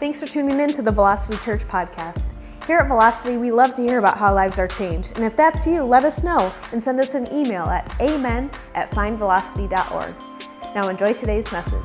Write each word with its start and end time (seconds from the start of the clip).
Thanks 0.00 0.18
for 0.18 0.26
tuning 0.26 0.58
in 0.60 0.72
to 0.72 0.80
the 0.80 0.90
Velocity 0.90 1.36
Church 1.44 1.60
podcast. 1.68 2.22
Here 2.66 2.78
at 2.78 2.88
Velocity, 2.88 3.36
we 3.36 3.52
love 3.52 3.74
to 3.74 3.82
hear 3.82 3.98
about 3.98 4.16
how 4.16 4.34
lives 4.34 4.58
are 4.58 4.66
changed. 4.66 5.12
And 5.16 5.26
if 5.26 5.36
that's 5.36 5.66
you, 5.66 5.82
let 5.82 6.06
us 6.06 6.24
know 6.24 6.50
and 6.72 6.82
send 6.82 6.98
us 7.00 7.14
an 7.14 7.30
email 7.30 7.64
at 7.64 7.94
amen 8.00 8.50
at 8.74 8.90
findvelocity.org. 8.92 10.14
Now 10.74 10.88
enjoy 10.88 11.12
today's 11.12 11.52
message. 11.52 11.82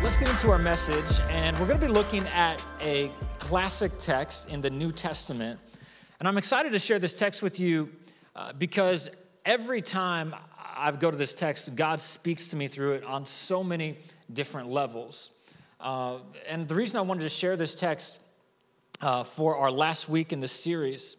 Let's 0.00 0.16
get 0.16 0.28
into 0.28 0.48
our 0.48 0.58
message, 0.58 1.20
and 1.28 1.58
we're 1.58 1.66
going 1.66 1.80
to 1.80 1.86
be 1.88 1.92
looking 1.92 2.24
at 2.28 2.64
a 2.80 3.10
classic 3.40 3.98
text 3.98 4.48
in 4.48 4.60
the 4.60 4.70
New 4.70 4.92
Testament. 4.92 5.58
And 6.20 6.28
I'm 6.28 6.38
excited 6.38 6.70
to 6.70 6.78
share 6.78 7.00
this 7.00 7.18
text 7.18 7.42
with 7.42 7.58
you 7.58 7.90
uh, 8.36 8.52
because 8.52 9.10
every 9.44 9.82
time 9.82 10.36
I 10.56 10.92
go 10.92 11.10
to 11.10 11.16
this 11.16 11.34
text, 11.34 11.74
God 11.74 12.00
speaks 12.00 12.46
to 12.48 12.56
me 12.56 12.68
through 12.68 12.92
it 12.92 13.02
on 13.02 13.26
so 13.26 13.64
many 13.64 13.98
different 14.32 14.68
levels. 14.68 15.30
Uh, 15.80 16.18
and 16.48 16.68
the 16.68 16.74
reason 16.74 16.98
I 16.98 17.02
wanted 17.02 17.22
to 17.22 17.28
share 17.28 17.56
this 17.56 17.74
text 17.74 18.20
uh, 19.00 19.24
for 19.24 19.56
our 19.56 19.70
last 19.70 20.08
week 20.08 20.32
in 20.32 20.40
this 20.40 20.52
series 20.52 21.16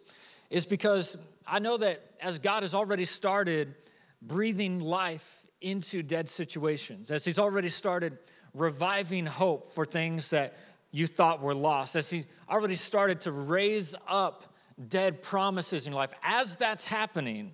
is 0.49 0.65
because 0.65 1.17
I 1.45 1.59
know 1.59 1.77
that 1.77 2.01
as 2.21 2.39
God 2.39 2.63
has 2.63 2.73
already 2.73 3.05
started 3.05 3.75
breathing 4.21 4.79
life 4.79 5.45
into 5.59 6.01
dead 6.01 6.29
situations, 6.29 7.11
as 7.11 7.25
He's 7.25 7.39
already 7.39 7.69
started 7.69 8.17
reviving 8.53 9.25
hope 9.25 9.71
for 9.71 9.85
things 9.85 10.29
that 10.29 10.57
you 10.91 11.07
thought 11.07 11.41
were 11.41 11.55
lost, 11.55 11.95
as 11.95 12.09
He 12.09 12.25
already 12.49 12.75
started 12.75 13.21
to 13.21 13.31
raise 13.31 13.95
up 14.07 14.55
dead 14.87 15.21
promises 15.21 15.85
in 15.85 15.91
your 15.91 15.99
life, 15.99 16.13
as 16.23 16.55
that's 16.55 16.85
happening, 16.85 17.51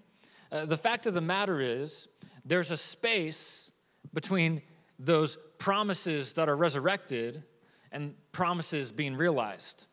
uh, 0.52 0.66
the 0.66 0.78
fact 0.78 1.06
of 1.08 1.14
the 1.14 1.22
matter 1.22 1.60
is 1.60 2.08
there's 2.46 2.72
a 2.72 2.78
space 2.78 3.72
between 4.14 4.62
those 4.98 5.38
promises 5.60 6.34
that 6.34 6.50
are 6.50 6.56
resurrected 6.56 7.44
and 7.92 8.16
promises 8.32 8.92
being 8.92 9.16
realized. 9.16 9.88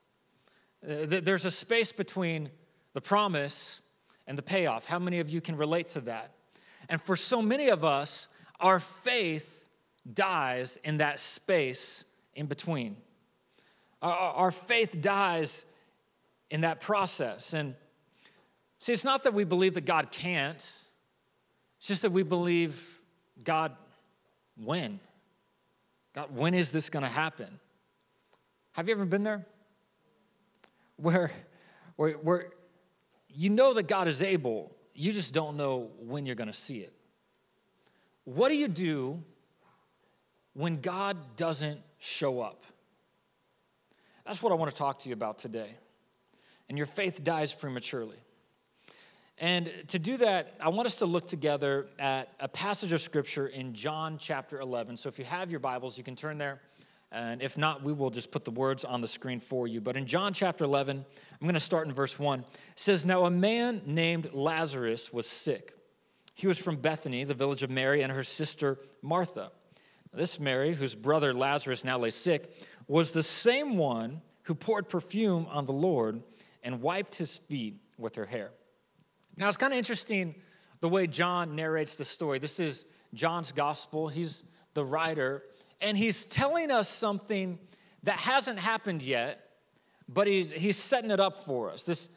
Uh, 0.83 1.05
there's 1.06 1.45
a 1.45 1.50
space 1.50 1.92
between 1.92 2.50
the 2.95 3.00
promise 3.00 3.83
and 4.27 4.39
the 4.39 4.42
payoff. 4.42 4.86
How 4.86 4.98
many 4.98 5.19
of 5.20 5.28
you 5.28 5.41
can 5.41 5.56
relate 5.56 5.89
to 5.89 6.00
that? 6.03 6.33
And 6.89 7.03
for 7.03 7.17
so 7.17 7.42
many 7.42 7.69
of 7.69 7.84
us, 7.84 8.28
our 8.61 8.81
faith 8.81 9.67
dies 10.11 10.78
in 10.84 10.98
that 10.98 11.20
space 11.20 12.05
in 12.34 12.47
between. 12.47 12.97
Our, 14.03 14.53
faith 14.53 15.01
dies 15.01 15.64
in 16.51 16.61
that 16.61 16.80
process. 16.80 17.55
And 17.55 17.75
see, 18.78 18.92
it's 18.92 19.05
not 19.05 19.25
that 19.25 19.34
we 19.34 19.42
believe 19.42 19.75
that 19.75 19.84
God 19.84 20.12
can't, 20.12 20.56
it's 20.56 20.91
just 21.80 22.03
that 22.03 22.12
we 22.12 22.23
believe 22.23 23.01
God 23.42 23.73
when? 24.62 25.01
God, 26.17 26.34
when 26.34 26.55
is 26.55 26.70
this 26.70 26.89
going 26.89 27.03
to 27.03 27.11
happen? 27.11 27.61
Have 28.72 28.89
you 28.89 28.95
ever 28.95 29.05
been 29.05 29.22
there? 29.22 29.47
Where, 30.97 31.31
where, 31.97 32.12
where 32.12 32.47
you 33.28 33.50
know 33.50 33.75
that 33.75 33.86
God 33.86 34.08
is 34.08 34.23
able, 34.23 34.75
you 34.95 35.12
just 35.12 35.34
don't 35.34 35.58
know 35.58 35.91
when 36.00 36.25
you're 36.25 36.34
going 36.34 36.48
to 36.48 36.55
see 36.55 36.78
it. 36.78 36.95
What 38.25 38.48
do 38.48 38.56
you 38.56 38.67
do 38.67 39.23
when 40.55 40.81
God 40.81 41.36
doesn't 41.36 41.81
show 41.98 42.41
up? 42.41 42.64
That's 44.25 44.42
what 44.42 44.53
I 44.53 44.55
want 44.55 44.70
to 44.70 44.77
talk 44.77 45.01
to 45.01 45.11
you 45.11 45.12
about 45.12 45.39
today. 45.39 45.77
And 46.70 46.78
your 46.78 46.86
faith 46.86 47.23
dies 47.23 47.53
prematurely. 47.53 48.17
And 49.39 49.70
to 49.89 49.98
do 49.98 50.17
that, 50.19 50.55
I 50.61 50.70
want 50.70 50.87
us 50.87 50.97
to 50.97 51.06
look 51.06 51.29
together 51.29 51.89
at 51.98 52.33
a 52.41 52.48
passage 52.48 52.92
of 52.92 53.03
scripture 53.03 53.48
in 53.48 53.75
John 53.75 54.17
chapter 54.19 54.61
11. 54.61 54.97
So 54.97 55.11
if 55.11 55.19
you 55.19 55.27
have 55.27 55.51
your 55.51 55.61
Bibles, 55.61 55.98
you 55.98 56.05
can 56.05 56.17
turn 56.17 56.39
there. 56.39 56.61
And 57.12 57.42
if 57.42 57.59
not, 57.59 57.83
we 57.83 57.92
will 57.92 58.11
just 58.11 58.31
put 58.31 58.45
the 58.45 58.51
words 58.51 58.84
on 58.84 59.01
the 59.01 59.09
screen 59.09 59.39
for 59.39 59.69
you. 59.69 59.81
But 59.81 59.97
in 59.97 60.07
John 60.07 60.33
chapter 60.33 60.64
11, 60.64 61.05
I'm 61.33 61.45
going 61.47 61.55
to 61.55 61.61
start 61.61 61.87
in 61.87 61.92
verse 61.92 62.19
1. 62.19 62.41
It 62.41 62.47
says, 62.77 63.05
Now 63.05 63.24
a 63.24 63.30
man 63.30 63.83
named 63.85 64.30
Lazarus 64.33 65.13
was 65.13 65.27
sick. 65.27 65.74
He 66.35 66.47
was 66.47 66.58
from 66.58 66.77
Bethany, 66.77 67.24
the 67.24 67.35
village 67.35 67.63
of 67.63 67.70
Mary, 67.70 68.03
and 68.03 68.11
her 68.11 68.23
sister 68.23 68.79
Martha. 69.03 69.53
This 70.13 70.41
Mary, 70.41 70.73
whose 70.73 70.95
brother 70.95 71.35
Lazarus 71.35 71.85
now 71.85 71.98
lay 71.98 72.11
sick, 72.11 72.55
was 72.89 73.11
the 73.11 73.23
same 73.23 73.77
one 73.77 74.23
who 74.45 74.55
poured 74.55 74.89
perfume 74.89 75.47
on 75.51 75.67
the 75.67 75.73
Lord 75.73 76.23
and 76.63 76.80
wiped 76.80 77.17
his 77.17 77.39
feet 77.39 77.77
with 77.98 78.14
her 78.17 78.27
hair. 78.27 78.51
Now, 79.36 79.48
it's 79.48 79.57
kind 79.57 79.73
of 79.73 79.77
interesting 79.77 80.35
the 80.80 80.89
way 80.89 81.07
John 81.07 81.55
narrates 81.55 81.97
the 81.97 82.05
story. 82.05 82.39
This 82.39 82.58
is 82.58 82.86
John's 83.14 83.52
gospel, 83.52 84.08
he's 84.08 84.45
the 84.74 84.85
writer, 84.85 85.42
and 85.80 85.97
he's 85.97 86.24
telling 86.24 86.70
us 86.70 86.89
something 86.89 87.58
that 88.02 88.19
hasn't 88.19 88.58
happened 88.58 89.02
yet, 89.02 89.51
but 90.08 90.27
he's, 90.27 90.52
he's 90.52 90.77
setting 90.77 91.11
it 91.11 91.20
up 91.20 91.45
for 91.45 91.70
us. 91.70 91.83
This 91.83 92.08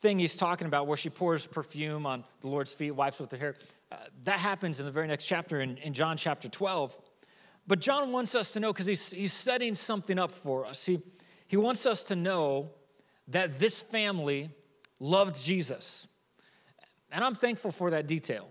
thing 0.00 0.18
he's 0.18 0.36
talking 0.36 0.66
about, 0.66 0.86
where 0.86 0.96
she 0.96 1.10
pours 1.10 1.46
perfume 1.46 2.06
on 2.06 2.24
the 2.40 2.48
Lord's 2.48 2.74
feet, 2.74 2.92
wipes 2.92 3.20
with 3.20 3.30
her 3.30 3.38
hair, 3.38 3.54
uh, 3.92 3.96
that 4.24 4.38
happens 4.38 4.80
in 4.80 4.86
the 4.86 4.92
very 4.92 5.06
next 5.06 5.26
chapter 5.26 5.60
in, 5.60 5.76
in 5.78 5.92
John 5.92 6.16
chapter 6.16 6.48
12. 6.48 6.98
But 7.66 7.80
John 7.80 8.12
wants 8.12 8.34
us 8.34 8.52
to 8.52 8.60
know 8.60 8.72
because 8.72 8.86
he's, 8.86 9.10
he's 9.10 9.32
setting 9.32 9.74
something 9.74 10.18
up 10.18 10.30
for 10.30 10.66
us. 10.66 10.84
He, 10.84 11.00
he 11.46 11.56
wants 11.56 11.86
us 11.86 12.02
to 12.04 12.16
know 12.16 12.70
that 13.28 13.58
this 13.58 13.80
family 13.80 14.50
loved 15.00 15.42
Jesus. 15.42 16.06
And 17.10 17.24
I'm 17.24 17.34
thankful 17.34 17.70
for 17.70 17.90
that 17.90 18.06
detail 18.06 18.48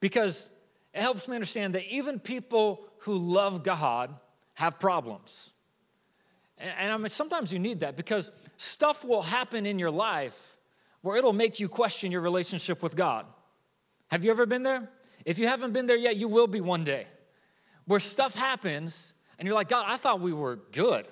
because 0.00 0.50
it 0.94 1.00
helps 1.00 1.28
me 1.28 1.34
understand 1.36 1.74
that 1.74 1.84
even 1.84 2.18
people 2.18 2.84
who 2.98 3.16
love 3.16 3.62
God 3.62 4.14
have 4.54 4.78
problems. 4.78 5.52
And 6.58 6.92
I 6.92 6.96
mean, 6.96 7.10
sometimes 7.10 7.52
you 7.52 7.58
need 7.58 7.80
that 7.80 7.96
because 7.96 8.30
stuff 8.56 9.04
will 9.04 9.22
happen 9.22 9.66
in 9.66 9.78
your 9.78 9.90
life 9.90 10.56
where 11.02 11.16
it'll 11.16 11.32
make 11.32 11.60
you 11.60 11.68
question 11.68 12.10
your 12.10 12.22
relationship 12.22 12.82
with 12.82 12.96
God. 12.96 13.26
Have 14.08 14.24
you 14.24 14.30
ever 14.30 14.46
been 14.46 14.62
there? 14.62 14.88
If 15.24 15.38
you 15.38 15.46
haven't 15.46 15.72
been 15.72 15.86
there 15.86 15.96
yet, 15.96 16.16
you 16.16 16.28
will 16.28 16.46
be 16.46 16.60
one 16.60 16.84
day. 16.84 17.06
Where 17.84 18.00
stuff 18.00 18.34
happens 18.34 19.14
and 19.38 19.46
you're 19.46 19.54
like, 19.54 19.68
God, 19.68 19.84
I 19.86 19.98
thought 19.98 20.20
we 20.20 20.32
were 20.32 20.56
good. 20.72 21.06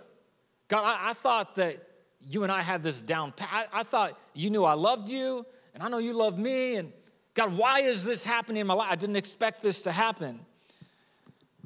God, 0.69 0.85
I, 0.85 1.11
I 1.11 1.13
thought 1.13 1.57
that 1.57 1.77
you 2.21 2.43
and 2.43 2.51
I 2.51 2.63
had 2.63 2.83
this 2.83 3.03
down 3.03 3.33
pat. 3.33 3.49
I, 3.53 3.81
I 3.81 3.83
thought 3.83 4.19
you 4.33 4.51
knew 4.51 4.65
I 4.65 4.75
loved 4.75 5.11
you 5.11 5.45
and 5.75 5.83
I 5.83 5.89
know 5.89 5.99
you 5.99 6.13
love 6.13 6.39
me. 6.39 6.77
And 6.77 6.93
God, 7.35 7.57
why 7.57 7.81
is 7.81 8.05
this 8.05 8.25
happening 8.25 8.61
in 8.61 8.67
my 8.67 8.75
life? 8.75 8.89
I 8.91 8.95
didn't 8.97 9.17
expect 9.17 9.63
this 9.63 9.83
to 9.83 9.93
happen. 9.93 10.41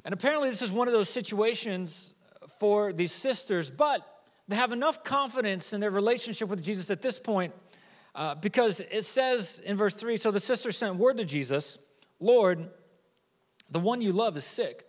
And 0.03 0.13
apparently, 0.13 0.49
this 0.49 0.61
is 0.61 0.71
one 0.71 0.87
of 0.87 0.93
those 0.93 1.09
situations 1.09 2.13
for 2.57 2.91
these 2.91 3.11
sisters, 3.11 3.69
but 3.69 4.05
they 4.47 4.55
have 4.55 4.71
enough 4.71 5.03
confidence 5.03 5.73
in 5.73 5.79
their 5.79 5.91
relationship 5.91 6.49
with 6.49 6.63
Jesus 6.63 6.89
at 6.89 7.01
this 7.01 7.19
point 7.19 7.53
uh, 8.15 8.35
because 8.35 8.81
it 8.91 9.05
says 9.05 9.61
in 9.63 9.77
verse 9.77 9.93
3 9.93 10.17
So 10.17 10.31
the 10.31 10.39
sisters 10.39 10.77
sent 10.77 10.95
word 10.95 11.17
to 11.17 11.25
Jesus, 11.25 11.77
Lord, 12.19 12.69
the 13.69 13.79
one 13.79 14.01
you 14.01 14.11
love 14.11 14.35
is 14.35 14.45
sick. 14.45 14.85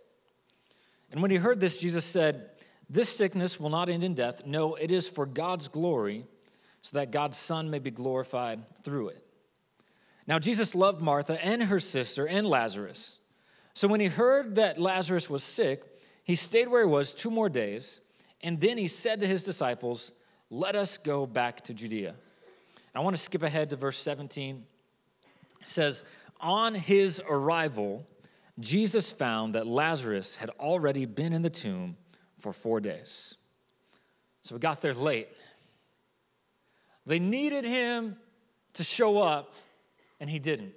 And 1.13 1.21
when 1.21 1.31
he 1.31 1.37
heard 1.37 1.61
this, 1.61 1.79
Jesus 1.79 2.05
said, 2.05 2.53
This 2.89 3.09
sickness 3.15 3.61
will 3.61 3.71
not 3.71 3.91
end 3.91 4.05
in 4.05 4.15
death. 4.15 4.47
No, 4.47 4.77
it 4.77 4.91
is 4.91 5.09
for 5.09 5.27
God's 5.27 5.69
glory 5.69 6.25
so 6.83 6.99
that 6.99 7.11
God's 7.11 7.37
Son 7.37 7.71
may 7.71 7.79
be 7.79 7.91
glorified 7.91 8.61
through 8.83 9.09
it. 9.09 9.25
Now, 10.27 10.39
Jesus 10.39 10.75
loved 10.75 11.03
Martha 11.03 11.45
and 11.45 11.65
her 11.65 11.81
sister 11.81 12.27
and 12.27 12.47
Lazarus. 12.47 13.19
So 13.75 13.89
when 13.89 14.01
he 14.01 14.07
heard 14.07 14.57
that 14.57 14.81
Lazarus 14.81 15.29
was 15.29 15.43
sick, 15.43 15.83
he 16.25 16.35
stayed 16.35 16.69
where 16.69 16.83
he 16.83 16.87
was 16.87 17.13
two 17.13 17.31
more 17.31 17.49
days, 17.49 18.01
and 18.43 18.61
then 18.61 18.79
he 18.79 18.87
said 18.87 19.21
to 19.21 19.27
his 19.27 19.45
disciples, 19.45 20.13
Let 20.51 20.77
us 20.77 20.97
go 20.97 21.27
back 21.27 21.63
to 21.63 21.75
Judea. 21.75 22.15
I 22.95 23.01
want 23.01 23.17
to 23.17 23.23
skip 23.23 23.43
ahead 23.43 23.71
to 23.71 23.77
verse 23.77 23.99
17. 23.99 24.65
It 25.61 25.69
says, 25.69 26.03
On 26.41 26.75
his 26.75 27.23
arrival, 27.29 28.05
Jesus 28.59 29.13
found 29.13 29.55
that 29.55 29.67
Lazarus 29.67 30.37
had 30.37 30.51
already 30.61 31.07
been 31.07 31.33
in 31.33 31.43
the 31.43 31.51
tomb 31.51 31.97
for 32.39 32.53
four 32.53 32.81
days. 32.81 33.37
So 34.43 34.55
we 34.55 34.61
got 34.61 34.83
there 34.83 34.95
late. 34.95 35.29
They 37.11 37.19
needed 37.19 37.65
him 37.65 38.15
to 38.75 38.85
show 38.85 39.19
up, 39.19 39.53
and 40.21 40.31
he 40.31 40.39
didn't. 40.39 40.75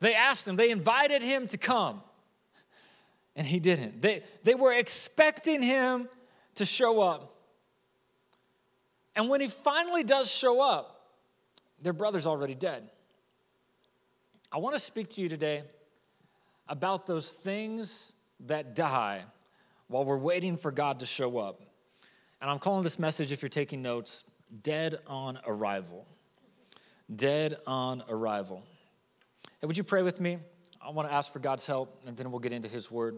They 0.00 0.14
asked 0.14 0.48
him, 0.48 0.56
they 0.56 0.70
invited 0.70 1.20
him 1.20 1.46
to 1.48 1.58
come, 1.58 2.00
and 3.36 3.46
he 3.46 3.60
didn't. 3.60 4.00
They, 4.00 4.22
they 4.42 4.54
were 4.54 4.72
expecting 4.72 5.62
him 5.62 6.08
to 6.54 6.64
show 6.64 7.02
up. 7.02 7.36
And 9.14 9.28
when 9.28 9.42
he 9.42 9.48
finally 9.48 10.02
does 10.02 10.30
show 10.32 10.62
up, 10.62 11.10
their 11.82 11.92
brother's 11.92 12.26
already 12.26 12.54
dead. 12.54 12.88
I 14.50 14.56
want 14.56 14.76
to 14.76 14.80
speak 14.80 15.10
to 15.10 15.20
you 15.20 15.28
today 15.28 15.62
about 16.70 17.06
those 17.06 17.28
things 17.28 18.14
that 18.46 18.74
die 18.74 19.24
while 19.88 20.06
we're 20.06 20.16
waiting 20.16 20.56
for 20.56 20.72
God 20.72 21.00
to 21.00 21.06
show 21.06 21.36
up. 21.36 21.60
And 22.40 22.50
I'm 22.50 22.58
calling 22.58 22.82
this 22.82 22.98
message, 22.98 23.30
if 23.30 23.42
you're 23.42 23.50
taking 23.50 23.82
notes, 23.82 24.24
dead 24.62 24.98
on 25.06 25.38
arrival. 25.46 26.06
Dead 27.14 27.56
on 27.66 28.02
arrival. 28.08 28.62
Hey, 29.60 29.66
would 29.66 29.76
you 29.76 29.84
pray 29.84 30.02
with 30.02 30.20
me? 30.20 30.38
I 30.80 30.90
want 30.90 31.08
to 31.08 31.14
ask 31.14 31.32
for 31.32 31.38
God's 31.38 31.66
help, 31.66 32.02
and 32.06 32.16
then 32.16 32.30
we'll 32.30 32.40
get 32.40 32.52
into 32.52 32.68
His 32.68 32.90
Word. 32.90 33.16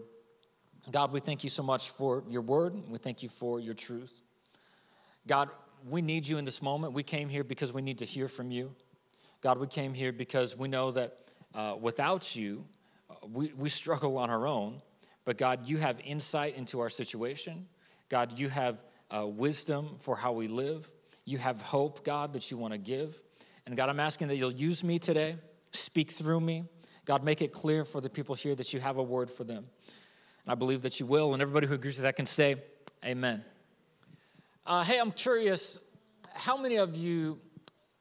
God, 0.91 1.13
we 1.13 1.21
thank 1.21 1.43
you 1.43 1.49
so 1.49 1.63
much 1.63 1.91
for 1.91 2.23
your 2.29 2.41
word. 2.41 2.75
We 2.89 2.97
thank 2.97 3.23
you 3.23 3.29
for 3.29 3.59
your 3.59 3.73
truth. 3.73 4.13
God, 5.25 5.49
we 5.87 6.01
need 6.01 6.27
you 6.27 6.37
in 6.37 6.45
this 6.45 6.61
moment. 6.61 6.91
We 6.91 7.03
came 7.03 7.29
here 7.29 7.43
because 7.43 7.71
we 7.71 7.81
need 7.81 7.99
to 7.99 8.05
hear 8.05 8.27
from 8.27 8.51
you. 8.51 8.75
God, 9.41 9.59
we 9.59 9.67
came 9.67 9.93
here 9.93 10.11
because 10.11 10.57
we 10.57 10.67
know 10.67 10.91
that 10.91 11.17
uh, 11.55 11.75
without 11.79 12.35
you, 12.35 12.65
uh, 13.09 13.15
we, 13.31 13.53
we 13.57 13.69
struggle 13.69 14.17
on 14.17 14.29
our 14.29 14.45
own. 14.45 14.81
But 15.23 15.37
God, 15.37 15.69
you 15.69 15.77
have 15.77 15.99
insight 16.03 16.57
into 16.57 16.81
our 16.81 16.89
situation. 16.89 17.67
God, 18.09 18.37
you 18.37 18.49
have 18.49 18.83
uh, 19.09 19.25
wisdom 19.25 19.95
for 19.99 20.17
how 20.17 20.33
we 20.33 20.49
live. 20.49 20.91
You 21.25 21.37
have 21.37 21.61
hope, 21.61 22.03
God, 22.03 22.33
that 22.33 22.51
you 22.51 22.57
want 22.57 22.73
to 22.73 22.77
give. 22.77 23.21
And 23.65 23.77
God, 23.77 23.89
I'm 23.89 23.99
asking 23.99 24.27
that 24.27 24.35
you'll 24.35 24.51
use 24.51 24.83
me 24.83 24.99
today, 24.99 25.37
speak 25.71 26.11
through 26.11 26.41
me. 26.41 26.65
God, 27.05 27.23
make 27.23 27.41
it 27.41 27.51
clear 27.51 27.85
for 27.85 28.01
the 28.01 28.09
people 28.09 28.35
here 28.35 28.55
that 28.55 28.73
you 28.73 28.79
have 28.79 28.97
a 28.97 29.03
word 29.03 29.29
for 29.29 29.43
them. 29.43 29.65
And 30.43 30.51
I 30.51 30.55
believe 30.55 30.81
that 30.81 30.99
you 30.99 31.05
will. 31.05 31.33
And 31.33 31.41
everybody 31.41 31.67
who 31.67 31.73
agrees 31.73 31.97
with 31.97 32.03
that 32.03 32.15
can 32.15 32.25
say, 32.25 32.55
Amen. 33.05 33.43
Uh, 34.65 34.83
hey, 34.83 34.97
I'm 34.99 35.11
curious, 35.11 35.77
how 36.33 36.55
many 36.55 36.77
of 36.77 36.95
you 36.95 37.39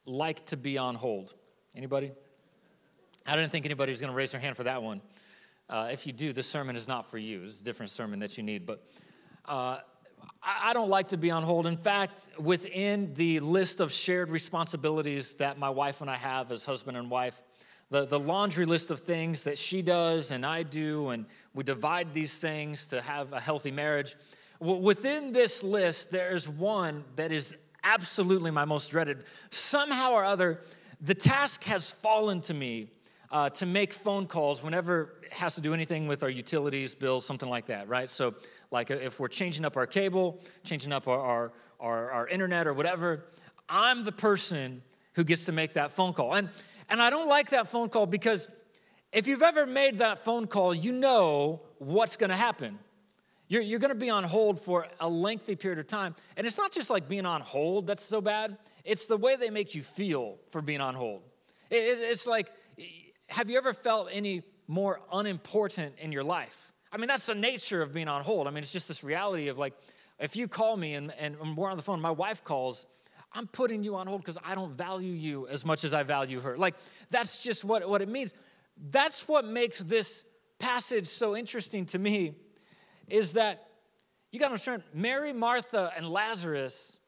like 0.06 0.46
to 0.46 0.56
be 0.56 0.78
on 0.78 0.94
hold? 0.94 1.34
Anybody? 1.74 2.12
I 3.26 3.36
didn't 3.36 3.50
think 3.50 3.64
anybody 3.64 3.90
was 3.90 4.00
going 4.00 4.12
to 4.12 4.16
raise 4.16 4.30
their 4.32 4.40
hand 4.40 4.56
for 4.56 4.64
that 4.64 4.82
one. 4.82 5.00
Uh, 5.68 5.88
if 5.92 6.06
you 6.06 6.12
do, 6.12 6.32
this 6.32 6.46
sermon 6.46 6.76
is 6.76 6.86
not 6.86 7.10
for 7.10 7.18
you. 7.18 7.42
It's 7.44 7.60
a 7.60 7.64
different 7.64 7.90
sermon 7.90 8.20
that 8.20 8.36
you 8.36 8.44
need. 8.44 8.66
But 8.66 8.84
uh, 9.46 9.78
I 10.44 10.72
don't 10.72 10.88
like 10.88 11.08
to 11.08 11.16
be 11.16 11.30
on 11.30 11.44
hold. 11.44 11.68
In 11.68 11.76
fact, 11.76 12.28
within 12.36 13.14
the 13.14 13.38
list 13.38 13.80
of 13.80 13.92
shared 13.92 14.30
responsibilities 14.32 15.34
that 15.34 15.56
my 15.56 15.70
wife 15.70 16.00
and 16.00 16.10
I 16.10 16.16
have 16.16 16.50
as 16.50 16.64
husband 16.64 16.96
and 16.96 17.08
wife, 17.08 17.40
the, 17.90 18.06
the 18.06 18.18
laundry 18.18 18.64
list 18.64 18.90
of 18.90 18.98
things 18.98 19.44
that 19.44 19.56
she 19.56 19.82
does 19.82 20.32
and 20.32 20.44
I 20.44 20.64
do, 20.64 21.10
and 21.10 21.26
we 21.54 21.62
divide 21.62 22.12
these 22.12 22.36
things 22.38 22.86
to 22.86 23.00
have 23.00 23.32
a 23.32 23.38
healthy 23.38 23.70
marriage. 23.70 24.16
Within 24.58 25.32
this 25.32 25.62
list, 25.62 26.10
there's 26.10 26.48
one 26.48 27.04
that 27.14 27.30
is 27.30 27.54
absolutely 27.84 28.50
my 28.50 28.64
most 28.64 28.90
dreaded. 28.90 29.24
Somehow 29.50 30.12
or 30.12 30.24
other, 30.24 30.62
the 31.00 31.14
task 31.14 31.62
has 31.64 31.92
fallen 31.92 32.40
to 32.42 32.54
me 32.54 32.88
uh, 33.30 33.48
to 33.50 33.66
make 33.66 33.92
phone 33.92 34.26
calls 34.26 34.62
whenever 34.62 35.14
it 35.22 35.32
has 35.32 35.54
to 35.54 35.60
do 35.60 35.72
anything 35.72 36.06
with 36.06 36.22
our 36.22 36.30
utilities, 36.30 36.94
bills, 36.94 37.24
something 37.24 37.48
like 37.48 37.66
that, 37.66 37.88
right? 37.88 38.10
So, 38.10 38.34
like 38.72 38.90
uh, 38.90 38.94
if 38.94 39.20
we're 39.20 39.28
changing 39.28 39.64
up 39.64 39.76
our 39.76 39.86
cable, 39.86 40.40
changing 40.64 40.92
up 40.92 41.06
our, 41.06 41.18
our, 41.18 41.52
our, 41.80 42.10
our 42.10 42.28
internet 42.28 42.66
or 42.66 42.74
whatever, 42.74 43.24
I'm 43.68 44.04
the 44.04 44.12
person 44.12 44.82
who 45.14 45.24
gets 45.24 45.44
to 45.44 45.52
make 45.52 45.74
that 45.74 45.92
phone 45.92 46.12
call. 46.12 46.34
And 46.34 46.48
and 46.92 47.00
I 47.00 47.08
don't 47.08 47.28
like 47.28 47.48
that 47.50 47.68
phone 47.68 47.88
call 47.88 48.04
because 48.04 48.48
if 49.12 49.26
you've 49.26 49.42
ever 49.42 49.64
made 49.64 50.00
that 50.00 50.18
phone 50.24 50.46
call, 50.46 50.74
you 50.74 50.92
know 50.92 51.62
what's 51.78 52.16
to 52.28 52.36
happen. 52.36 52.78
You're, 53.48 53.62
you're 53.62 53.80
to 53.90 53.98
be 53.98 54.10
on 54.10 54.24
hold 54.24 54.60
for 54.60 54.86
a 55.00 55.08
lengthy 55.08 55.56
period 55.56 55.78
of 55.78 55.86
time. 55.86 56.14
And 56.36 56.46
it's 56.46 56.58
not 56.58 56.70
just 56.70 56.90
like 56.90 57.08
being 57.08 57.24
on 57.24 57.40
hold 57.40 57.86
that's 57.86 58.04
so 58.04 58.20
bad, 58.20 58.58
it's 58.84 59.06
the 59.06 59.16
way 59.16 59.36
they 59.36 59.48
make 59.48 59.74
you 59.74 59.82
feel 59.82 60.36
for 60.50 60.60
being 60.60 60.82
on 60.82 60.94
hold. 60.94 61.22
It, 61.70 61.76
it, 61.76 61.98
it's 62.00 62.26
like, 62.26 62.50
have 63.28 63.48
you 63.48 63.56
ever 63.56 63.72
felt 63.72 64.08
any 64.12 64.42
more 64.68 65.00
unimportant 65.10 65.94
in 65.98 66.12
your 66.12 66.24
life? 66.24 66.61
I 66.92 66.98
mean, 66.98 67.08
that's 67.08 67.26
the 67.26 67.34
nature 67.34 67.80
of 67.80 67.94
being 67.94 68.08
on 68.08 68.22
hold. 68.22 68.46
I 68.46 68.50
mean, 68.50 68.62
it's 68.62 68.72
just 68.72 68.86
this 68.86 69.02
reality 69.02 69.48
of 69.48 69.58
like, 69.58 69.74
if 70.18 70.36
you 70.36 70.46
call 70.46 70.76
me 70.76 70.94
and, 70.94 71.12
and 71.18 71.56
we're 71.56 71.70
on 71.70 71.76
the 71.76 71.82
phone, 71.82 72.00
my 72.00 72.10
wife 72.10 72.44
calls, 72.44 72.86
I'm 73.32 73.46
putting 73.46 73.82
you 73.82 73.96
on 73.96 74.06
hold 74.06 74.20
because 74.20 74.38
I 74.44 74.54
don't 74.54 74.72
value 74.72 75.12
you 75.12 75.48
as 75.48 75.64
much 75.64 75.84
as 75.84 75.94
I 75.94 76.02
value 76.02 76.40
her. 76.40 76.58
Like, 76.58 76.74
that's 77.10 77.42
just 77.42 77.64
what, 77.64 77.88
what 77.88 78.02
it 78.02 78.08
means. 78.08 78.34
That's 78.90 79.26
what 79.26 79.46
makes 79.46 79.78
this 79.78 80.24
passage 80.58 81.08
so 81.08 81.34
interesting 81.34 81.86
to 81.86 81.98
me 81.98 82.34
is 83.08 83.32
that 83.32 83.68
you 84.30 84.38
got 84.38 84.46
to 84.46 84.52
understand 84.52 84.82
Mary, 84.94 85.32
Martha, 85.32 85.92
and 85.96 86.08
Lazarus 86.08 87.00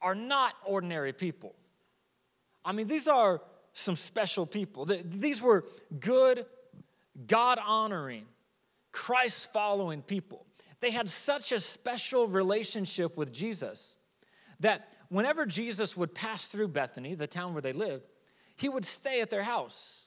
are 0.00 0.14
not 0.14 0.54
ordinary 0.64 1.12
people. 1.12 1.54
I 2.64 2.72
mean, 2.72 2.86
these 2.86 3.08
are 3.08 3.40
some 3.72 3.96
special 3.96 4.46
people. 4.46 4.84
These 4.84 5.42
were 5.42 5.64
good, 5.98 6.46
God 7.26 7.58
honoring, 7.66 8.24
Christ 8.94 9.52
following 9.52 10.02
people. 10.02 10.46
They 10.78 10.92
had 10.92 11.08
such 11.08 11.50
a 11.50 11.58
special 11.58 12.28
relationship 12.28 13.16
with 13.16 13.32
Jesus 13.32 13.96
that 14.60 14.88
whenever 15.08 15.46
Jesus 15.46 15.96
would 15.96 16.14
pass 16.14 16.46
through 16.46 16.68
Bethany, 16.68 17.16
the 17.16 17.26
town 17.26 17.54
where 17.54 17.60
they 17.60 17.72
lived, 17.72 18.04
he 18.56 18.68
would 18.68 18.84
stay 18.84 19.20
at 19.20 19.30
their 19.30 19.42
house. 19.42 20.02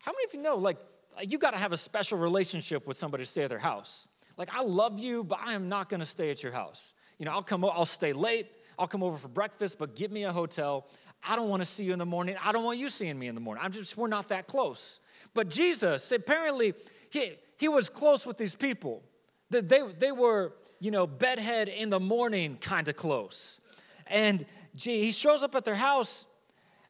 How 0.00 0.10
many 0.10 0.24
of 0.24 0.34
you 0.34 0.42
know, 0.42 0.56
like, 0.56 0.78
you 1.22 1.38
got 1.38 1.52
to 1.52 1.56
have 1.56 1.72
a 1.72 1.76
special 1.76 2.18
relationship 2.18 2.88
with 2.88 2.98
somebody 2.98 3.22
to 3.22 3.30
stay 3.30 3.44
at 3.44 3.48
their 3.48 3.60
house? 3.60 4.08
Like, 4.36 4.50
I 4.52 4.64
love 4.64 4.98
you, 4.98 5.22
but 5.22 5.38
I 5.44 5.52
am 5.54 5.68
not 5.68 5.88
going 5.88 6.00
to 6.00 6.06
stay 6.06 6.30
at 6.30 6.42
your 6.42 6.52
house. 6.52 6.94
You 7.18 7.26
know, 7.26 7.32
I'll 7.32 7.44
come, 7.44 7.64
I'll 7.64 7.86
stay 7.86 8.12
late, 8.12 8.48
I'll 8.76 8.88
come 8.88 9.04
over 9.04 9.16
for 9.16 9.28
breakfast, 9.28 9.78
but 9.78 9.94
give 9.94 10.10
me 10.10 10.24
a 10.24 10.32
hotel. 10.32 10.88
I 11.22 11.36
don't 11.36 11.48
want 11.48 11.62
to 11.62 11.66
see 11.66 11.84
you 11.84 11.92
in 11.92 12.00
the 12.00 12.06
morning. 12.06 12.36
I 12.42 12.50
don't 12.50 12.64
want 12.64 12.78
you 12.78 12.88
seeing 12.88 13.18
me 13.18 13.28
in 13.28 13.36
the 13.36 13.40
morning. 13.40 13.62
I'm 13.64 13.72
just, 13.72 13.96
we're 13.96 14.08
not 14.08 14.28
that 14.28 14.48
close. 14.48 15.00
But 15.32 15.48
Jesus, 15.48 16.10
apparently, 16.10 16.74
he, 17.10 17.32
he 17.56 17.68
was 17.68 17.88
close 17.88 18.26
with 18.26 18.38
these 18.38 18.54
people. 18.54 19.02
They, 19.50 19.60
they, 19.98 20.12
were, 20.12 20.54
you 20.80 20.90
know, 20.90 21.06
bedhead 21.06 21.68
in 21.68 21.90
the 21.90 22.00
morning 22.00 22.56
kind 22.60 22.88
of 22.88 22.96
close. 22.96 23.60
And 24.06 24.44
gee, 24.74 25.02
he 25.02 25.10
shows 25.10 25.42
up 25.42 25.54
at 25.54 25.64
their 25.64 25.74
house, 25.74 26.26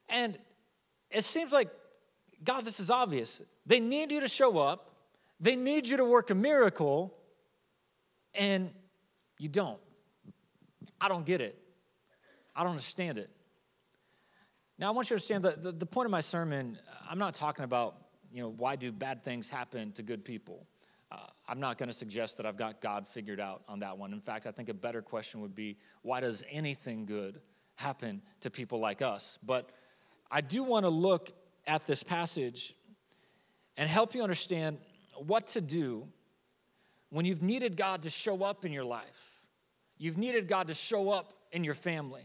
and 0.08 0.38
it 1.10 1.24
seems 1.24 1.52
like, 1.52 1.68
God, 2.42 2.64
this 2.64 2.80
is 2.80 2.90
obvious. 2.90 3.42
They 3.66 3.80
need 3.80 4.10
you 4.10 4.20
to 4.20 4.28
show 4.28 4.58
up, 4.58 4.92
they 5.40 5.56
need 5.56 5.86
you 5.86 5.98
to 5.98 6.04
work 6.04 6.30
a 6.30 6.34
miracle, 6.34 7.14
and 8.34 8.70
you 9.38 9.48
don't. 9.48 9.78
I 11.00 11.08
don't 11.08 11.26
get 11.26 11.40
it. 11.40 11.58
I 12.54 12.62
don't 12.62 12.72
understand 12.72 13.18
it. 13.18 13.30
Now, 14.78 14.88
I 14.88 14.90
want 14.90 15.06
you 15.06 15.08
to 15.10 15.14
understand 15.14 15.44
that 15.44 15.62
the, 15.62 15.72
the 15.72 15.86
point 15.86 16.06
of 16.06 16.10
my 16.10 16.20
sermon, 16.20 16.78
I'm 17.08 17.18
not 17.18 17.34
talking 17.34 17.64
about, 17.64 17.96
you 18.36 18.42
know, 18.42 18.52
why 18.58 18.76
do 18.76 18.92
bad 18.92 19.24
things 19.24 19.48
happen 19.48 19.92
to 19.92 20.02
good 20.02 20.22
people. 20.22 20.66
Uh, 21.10 21.16
I'm 21.48 21.58
not 21.58 21.78
going 21.78 21.88
to 21.88 21.94
suggest 21.94 22.36
that 22.36 22.44
I've 22.44 22.58
got 22.58 22.82
God 22.82 23.08
figured 23.08 23.40
out 23.40 23.62
on 23.66 23.78
that 23.80 23.96
one. 23.96 24.12
In 24.12 24.20
fact, 24.20 24.46
I 24.46 24.50
think 24.50 24.68
a 24.68 24.74
better 24.74 25.00
question 25.00 25.40
would 25.40 25.54
be 25.54 25.78
why 26.02 26.20
does 26.20 26.44
anything 26.50 27.06
good 27.06 27.40
happen 27.76 28.20
to 28.42 28.50
people 28.50 28.78
like 28.78 29.00
us? 29.00 29.38
But 29.42 29.70
I 30.30 30.42
do 30.42 30.62
want 30.62 30.84
to 30.84 30.90
look 30.90 31.30
at 31.66 31.86
this 31.86 32.02
passage 32.02 32.74
and 33.78 33.88
help 33.88 34.14
you 34.14 34.22
understand 34.22 34.76
what 35.14 35.46
to 35.48 35.62
do 35.62 36.06
when 37.08 37.24
you've 37.24 37.42
needed 37.42 37.74
God 37.74 38.02
to 38.02 38.10
show 38.10 38.42
up 38.42 38.66
in 38.66 38.72
your 38.72 38.84
life. 38.84 39.40
You've 39.96 40.18
needed 40.18 40.46
God 40.46 40.68
to 40.68 40.74
show 40.74 41.08
up 41.08 41.32
in 41.52 41.64
your 41.64 41.72
family. 41.72 42.24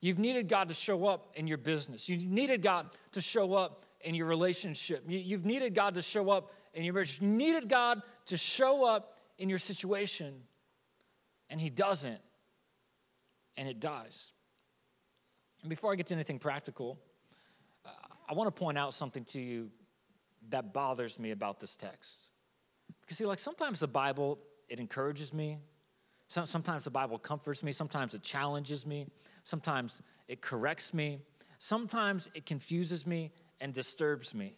You've 0.00 0.18
needed 0.18 0.48
God 0.48 0.68
to 0.68 0.74
show 0.74 1.04
up 1.04 1.32
in 1.34 1.46
your 1.46 1.58
business. 1.58 2.08
You've 2.08 2.24
needed 2.24 2.62
God 2.62 2.86
to 3.12 3.20
show 3.20 3.52
up 3.52 3.83
in 4.04 4.14
your 4.14 4.26
relationship. 4.26 5.04
You've 5.08 5.44
needed 5.44 5.74
God 5.74 5.94
to 5.94 6.02
show 6.02 6.30
up 6.30 6.52
in 6.74 6.84
your 6.84 6.94
marriage. 6.94 7.20
You 7.20 7.28
needed 7.28 7.68
God 7.68 8.02
to 8.26 8.36
show 8.36 8.84
up 8.84 9.18
in 9.38 9.48
your 9.48 9.58
situation, 9.58 10.34
and 11.50 11.60
He 11.60 11.70
doesn't, 11.70 12.20
and 13.56 13.68
it 13.68 13.80
dies. 13.80 14.32
And 15.62 15.70
before 15.70 15.92
I 15.92 15.96
get 15.96 16.06
to 16.08 16.14
anything 16.14 16.38
practical, 16.38 16.98
uh, 17.84 17.88
I 18.28 18.34
want 18.34 18.54
to 18.54 18.58
point 18.58 18.78
out 18.78 18.94
something 18.94 19.24
to 19.26 19.40
you 19.40 19.70
that 20.50 20.72
bothers 20.72 21.18
me 21.18 21.30
about 21.30 21.58
this 21.58 21.74
text. 21.74 22.28
Because, 23.00 23.16
see, 23.16 23.26
like 23.26 23.38
sometimes 23.38 23.80
the 23.80 23.88
Bible, 23.88 24.38
it 24.68 24.78
encourages 24.78 25.32
me. 25.32 25.58
Sometimes 26.28 26.84
the 26.84 26.90
Bible 26.90 27.18
comforts 27.18 27.62
me. 27.62 27.72
Sometimes 27.72 28.14
it 28.14 28.22
challenges 28.22 28.86
me. 28.86 29.06
Sometimes 29.44 30.02
it 30.28 30.40
corrects 30.40 30.92
me. 30.92 31.18
Sometimes 31.58 32.28
it 32.34 32.44
confuses 32.44 33.06
me 33.06 33.30
and 33.60 33.72
disturbs 33.72 34.34
me. 34.34 34.54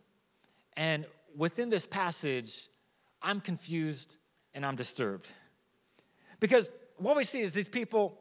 And 0.77 1.07
within 1.37 1.71
this 1.71 1.87
passage, 1.87 2.69
I'm 3.23 3.41
confused 3.41 4.17
and 4.55 4.65
I'm 4.65 4.77
disturbed. 4.77 5.29
Because 6.41 6.71
what 6.99 7.17
we 7.17 7.25
see 7.25 7.41
is 7.41 7.53
these 7.53 7.69
people 7.69 8.19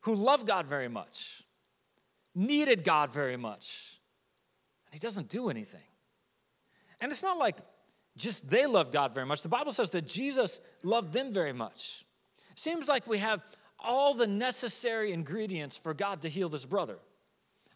who 0.00 0.14
love 0.14 0.46
God 0.46 0.66
very 0.66 0.88
much, 0.88 1.42
needed 2.34 2.84
God 2.84 3.12
very 3.12 3.36
much, 3.36 3.98
and 4.86 4.94
He 4.94 4.98
doesn't 4.98 5.28
do 5.28 5.50
anything. 5.50 5.80
And 7.00 7.12
it's 7.12 7.22
not 7.22 7.38
like 7.38 7.56
just 8.16 8.48
they 8.48 8.66
love 8.66 8.92
God 8.92 9.14
very 9.14 9.26
much. 9.26 9.42
The 9.42 9.48
Bible 9.48 9.72
says 9.72 9.90
that 9.90 10.06
Jesus 10.06 10.60
loved 10.82 11.12
them 11.12 11.32
very 11.32 11.52
much. 11.52 12.04
Seems 12.54 12.88
like 12.88 13.06
we 13.06 13.18
have 13.18 13.42
all 13.78 14.14
the 14.14 14.26
necessary 14.26 15.12
ingredients 15.12 15.76
for 15.76 15.94
God 15.94 16.22
to 16.22 16.28
heal 16.28 16.48
this 16.48 16.64
brother. 16.64 16.98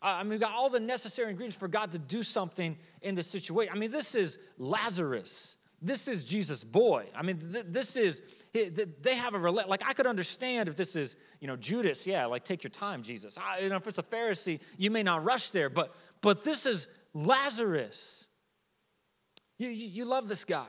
I 0.03 0.23
mean, 0.23 0.31
we've 0.31 0.41
got 0.41 0.55
all 0.55 0.69
the 0.69 0.81
necessary 0.81 1.31
ingredients 1.31 1.57
for 1.57 1.69
God 1.69 1.93
to 1.93 1.99
do 1.99 2.23
something 2.23 2.77
in 3.03 3.15
this 3.15 3.29
situation. 3.29 3.73
I 3.75 3.79
mean, 3.79 3.91
this 3.91 4.15
is 4.15 4.39
Lazarus. 4.59 5.57
This 5.81 6.09
is 6.09 6.25
Jesus' 6.25 6.65
boy. 6.65 7.07
I 7.15 7.23
mean, 7.23 7.39
th- 7.39 7.67
this 7.69 7.97
is, 7.97 8.23
they 8.53 9.15
have 9.15 9.35
a, 9.35 9.51
like, 9.51 9.83
I 9.89 9.93
could 9.93 10.07
understand 10.07 10.69
if 10.69 10.77
this 10.77 10.97
is, 10.97 11.17
you 11.41 11.49
know, 11.49 11.57
Judas, 11.57 12.07
yeah, 12.07 12.27
like, 12.27 12.45
take 12.45 12.63
your 12.63 12.71
time, 12.71 13.03
Jesus. 13.03 13.39
I, 13.39 13.61
you 13.61 13.69
know, 13.69 13.77
if 13.77 13.87
it's 13.87 13.99
a 13.99 14.03
Pharisee, 14.03 14.61
you 14.77 14.91
may 14.91 15.03
not 15.03 15.25
rush 15.25 15.51
there, 15.51 15.71
but, 15.71 15.95
but 16.21 16.45
this 16.45 16.67
is 16.67 16.89
Lazarus. 17.15 18.27
You, 19.59 19.69
you, 19.69 19.89
you 19.89 20.05
love 20.05 20.29
this 20.29 20.45
guy, 20.45 20.67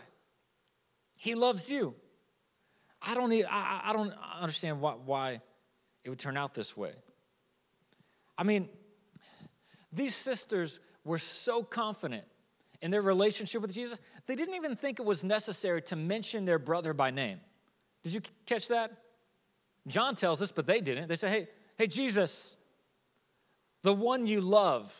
he 1.15 1.35
loves 1.35 1.69
you. 1.69 1.95
I 3.01 3.15
don't 3.15 3.29
need, 3.29 3.45
I, 3.49 3.81
I 3.85 3.93
don't 3.93 4.13
understand 4.39 4.79
why, 4.79 4.93
why 4.93 5.41
it 6.03 6.09
would 6.09 6.19
turn 6.19 6.37
out 6.37 6.53
this 6.53 6.75
way. 6.77 6.93
I 8.37 8.43
mean, 8.43 8.69
these 9.93 10.15
sisters 10.15 10.79
were 11.03 11.17
so 11.17 11.63
confident 11.63 12.23
in 12.81 12.91
their 12.91 13.01
relationship 13.01 13.61
with 13.61 13.73
Jesus, 13.73 13.99
they 14.25 14.35
didn't 14.35 14.55
even 14.55 14.75
think 14.75 14.99
it 14.99 15.05
was 15.05 15.23
necessary 15.23 15.81
to 15.83 15.95
mention 15.95 16.45
their 16.45 16.59
brother 16.59 16.93
by 16.93 17.11
name. 17.11 17.39
Did 18.03 18.13
you 18.13 18.21
catch 18.45 18.67
that? 18.67 18.91
John 19.87 20.15
tells 20.15 20.41
us, 20.41 20.51
but 20.51 20.67
they 20.67 20.81
didn't. 20.81 21.07
They 21.07 21.15
said, 21.15 21.29
hey, 21.29 21.47
hey, 21.77 21.87
Jesus, 21.87 22.57
the 23.83 23.93
one 23.93 24.27
you 24.27 24.41
love 24.41 24.93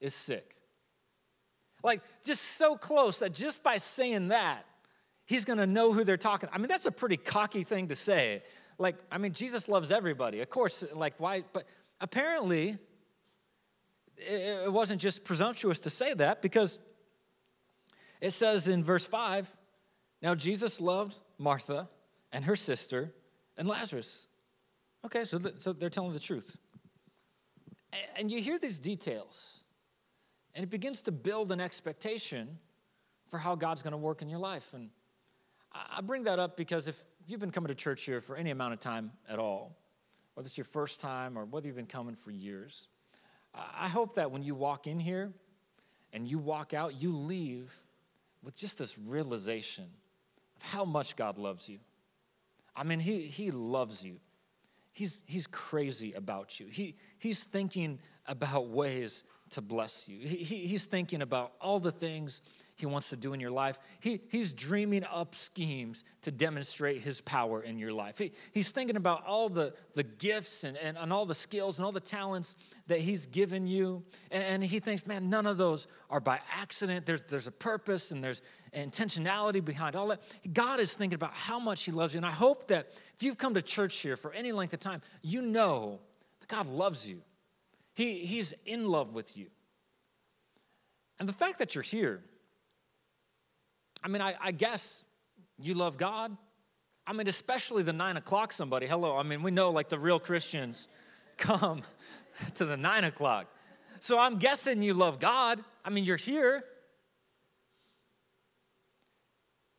is 0.00 0.14
sick. 0.14 0.56
Like, 1.82 2.02
just 2.24 2.42
so 2.42 2.76
close 2.76 3.18
that 3.20 3.32
just 3.32 3.62
by 3.62 3.78
saying 3.78 4.28
that, 4.28 4.64
he's 5.24 5.44
gonna 5.44 5.66
know 5.66 5.92
who 5.92 6.04
they're 6.04 6.16
talking. 6.16 6.48
I 6.52 6.58
mean, 6.58 6.68
that's 6.68 6.86
a 6.86 6.92
pretty 6.92 7.16
cocky 7.16 7.62
thing 7.62 7.88
to 7.88 7.96
say. 7.96 8.42
Like, 8.78 8.96
I 9.10 9.18
mean, 9.18 9.32
Jesus 9.32 9.68
loves 9.68 9.90
everybody. 9.90 10.40
Of 10.40 10.50
course, 10.50 10.84
like, 10.94 11.14
why? 11.18 11.44
But 11.52 11.66
apparently, 12.00 12.78
it 14.20 14.72
wasn't 14.72 15.00
just 15.00 15.24
presumptuous 15.24 15.80
to 15.80 15.90
say 15.90 16.14
that 16.14 16.42
because 16.42 16.78
it 18.20 18.32
says 18.32 18.68
in 18.68 18.84
verse 18.84 19.06
5 19.06 19.50
now 20.22 20.34
Jesus 20.34 20.80
loved 20.80 21.16
Martha 21.38 21.88
and 22.32 22.44
her 22.44 22.56
sister 22.56 23.12
and 23.56 23.66
Lazarus. 23.66 24.28
Okay, 25.04 25.24
so, 25.24 25.40
so 25.58 25.72
they're 25.72 25.90
telling 25.90 26.12
the 26.12 26.20
truth. 26.20 26.56
And 28.16 28.30
you 28.30 28.40
hear 28.40 28.58
these 28.58 28.78
details, 28.78 29.64
and 30.54 30.62
it 30.62 30.70
begins 30.70 31.02
to 31.02 31.12
build 31.12 31.50
an 31.50 31.60
expectation 31.60 32.58
for 33.28 33.38
how 33.38 33.54
God's 33.54 33.82
going 33.82 33.92
to 33.92 33.98
work 33.98 34.22
in 34.22 34.28
your 34.28 34.38
life. 34.38 34.74
And 34.74 34.90
I 35.72 36.00
bring 36.00 36.24
that 36.24 36.38
up 36.38 36.56
because 36.56 36.86
if 36.86 37.02
you've 37.26 37.40
been 37.40 37.50
coming 37.50 37.68
to 37.68 37.74
church 37.74 38.02
here 38.02 38.20
for 38.20 38.36
any 38.36 38.50
amount 38.50 38.74
of 38.74 38.80
time 38.80 39.12
at 39.28 39.38
all, 39.38 39.76
whether 40.34 40.46
it's 40.46 40.58
your 40.58 40.64
first 40.64 41.00
time 41.00 41.38
or 41.38 41.44
whether 41.44 41.66
you've 41.66 41.76
been 41.76 41.86
coming 41.86 42.14
for 42.14 42.30
years, 42.30 42.88
I 43.54 43.88
hope 43.88 44.14
that 44.14 44.30
when 44.30 44.42
you 44.42 44.54
walk 44.54 44.86
in 44.86 44.98
here 44.98 45.32
and 46.12 46.26
you 46.26 46.38
walk 46.38 46.72
out, 46.74 47.00
you 47.00 47.16
leave 47.16 47.74
with 48.42 48.56
just 48.56 48.78
this 48.78 48.98
realization 48.98 49.84
of 50.56 50.62
how 50.62 50.84
much 50.84 51.16
God 51.16 51.38
loves 51.38 51.68
you. 51.68 51.78
I 52.74 52.84
mean, 52.84 53.00
He, 53.00 53.22
he 53.22 53.50
loves 53.50 54.04
you. 54.04 54.16
He's, 54.92 55.22
he's 55.26 55.46
crazy 55.46 56.12
about 56.12 56.58
you. 56.58 56.66
He, 56.66 56.96
he's 57.18 57.44
thinking 57.44 57.98
about 58.26 58.68
ways 58.68 59.24
to 59.50 59.60
bless 59.60 60.08
you. 60.08 60.18
He, 60.18 60.36
he, 60.36 60.66
he's 60.66 60.84
thinking 60.84 61.22
about 61.22 61.52
all 61.60 61.80
the 61.80 61.92
things 61.92 62.42
he 62.80 62.86
wants 62.86 63.10
to 63.10 63.16
do 63.16 63.32
in 63.32 63.40
your 63.40 63.50
life. 63.50 63.78
He, 64.00 64.20
he's 64.30 64.52
dreaming 64.52 65.04
up 65.04 65.34
schemes 65.34 66.04
to 66.22 66.30
demonstrate 66.30 67.02
his 67.02 67.20
power 67.20 67.62
in 67.62 67.78
your 67.78 67.92
life. 67.92 68.18
He, 68.18 68.32
he's 68.52 68.72
thinking 68.72 68.96
about 68.96 69.24
all 69.26 69.48
the, 69.48 69.74
the 69.94 70.02
gifts 70.02 70.64
and, 70.64 70.76
and, 70.78 70.96
and 70.98 71.12
all 71.12 71.26
the 71.26 71.34
skills 71.34 71.78
and 71.78 71.86
all 71.86 71.92
the 71.92 72.00
talents 72.00 72.56
that 72.88 72.98
he's 72.98 73.26
given 73.26 73.66
you. 73.66 74.02
And, 74.30 74.42
and 74.42 74.64
he 74.64 74.80
thinks, 74.80 75.06
man, 75.06 75.30
none 75.30 75.46
of 75.46 75.58
those 75.58 75.86
are 76.08 76.20
by 76.20 76.40
accident. 76.60 77.06
There's, 77.06 77.22
there's 77.22 77.46
a 77.46 77.52
purpose 77.52 78.10
and 78.10 78.24
there's 78.24 78.42
intentionality 78.74 79.64
behind 79.64 79.94
all 79.96 80.08
that. 80.08 80.20
God 80.52 80.80
is 80.80 80.94
thinking 80.94 81.14
about 81.14 81.34
how 81.34 81.58
much 81.58 81.84
he 81.84 81.92
loves 81.92 82.14
you. 82.14 82.18
And 82.18 82.26
I 82.26 82.30
hope 82.30 82.68
that 82.68 82.90
if 83.14 83.22
you've 83.22 83.38
come 83.38 83.54
to 83.54 83.62
church 83.62 83.98
here 83.98 84.16
for 84.16 84.32
any 84.32 84.52
length 84.52 84.74
of 84.74 84.80
time, 84.80 85.02
you 85.22 85.42
know 85.42 86.00
that 86.40 86.48
God 86.48 86.68
loves 86.68 87.08
you. 87.08 87.20
He, 87.94 88.24
he's 88.24 88.54
in 88.64 88.88
love 88.88 89.12
with 89.12 89.36
you. 89.36 89.48
And 91.18 91.28
the 91.28 91.34
fact 91.34 91.58
that 91.58 91.74
you're 91.74 91.82
here 91.82 92.22
I 94.02 94.08
mean, 94.08 94.22
I, 94.22 94.34
I 94.40 94.52
guess 94.52 95.04
you 95.58 95.74
love 95.74 95.98
God. 95.98 96.36
I 97.06 97.12
mean, 97.12 97.28
especially 97.28 97.82
the 97.82 97.92
nine 97.92 98.16
o'clock 98.16 98.52
somebody. 98.52 98.86
Hello. 98.86 99.16
I 99.16 99.22
mean, 99.22 99.42
we 99.42 99.50
know 99.50 99.70
like 99.70 99.88
the 99.88 99.98
real 99.98 100.20
Christians 100.20 100.88
come 101.36 101.82
to 102.54 102.64
the 102.64 102.76
nine 102.76 103.04
o'clock. 103.04 103.46
So 104.00 104.18
I'm 104.18 104.38
guessing 104.38 104.82
you 104.82 104.94
love 104.94 105.20
God. 105.20 105.62
I 105.84 105.90
mean, 105.90 106.04
you're 106.04 106.16
here. 106.16 106.64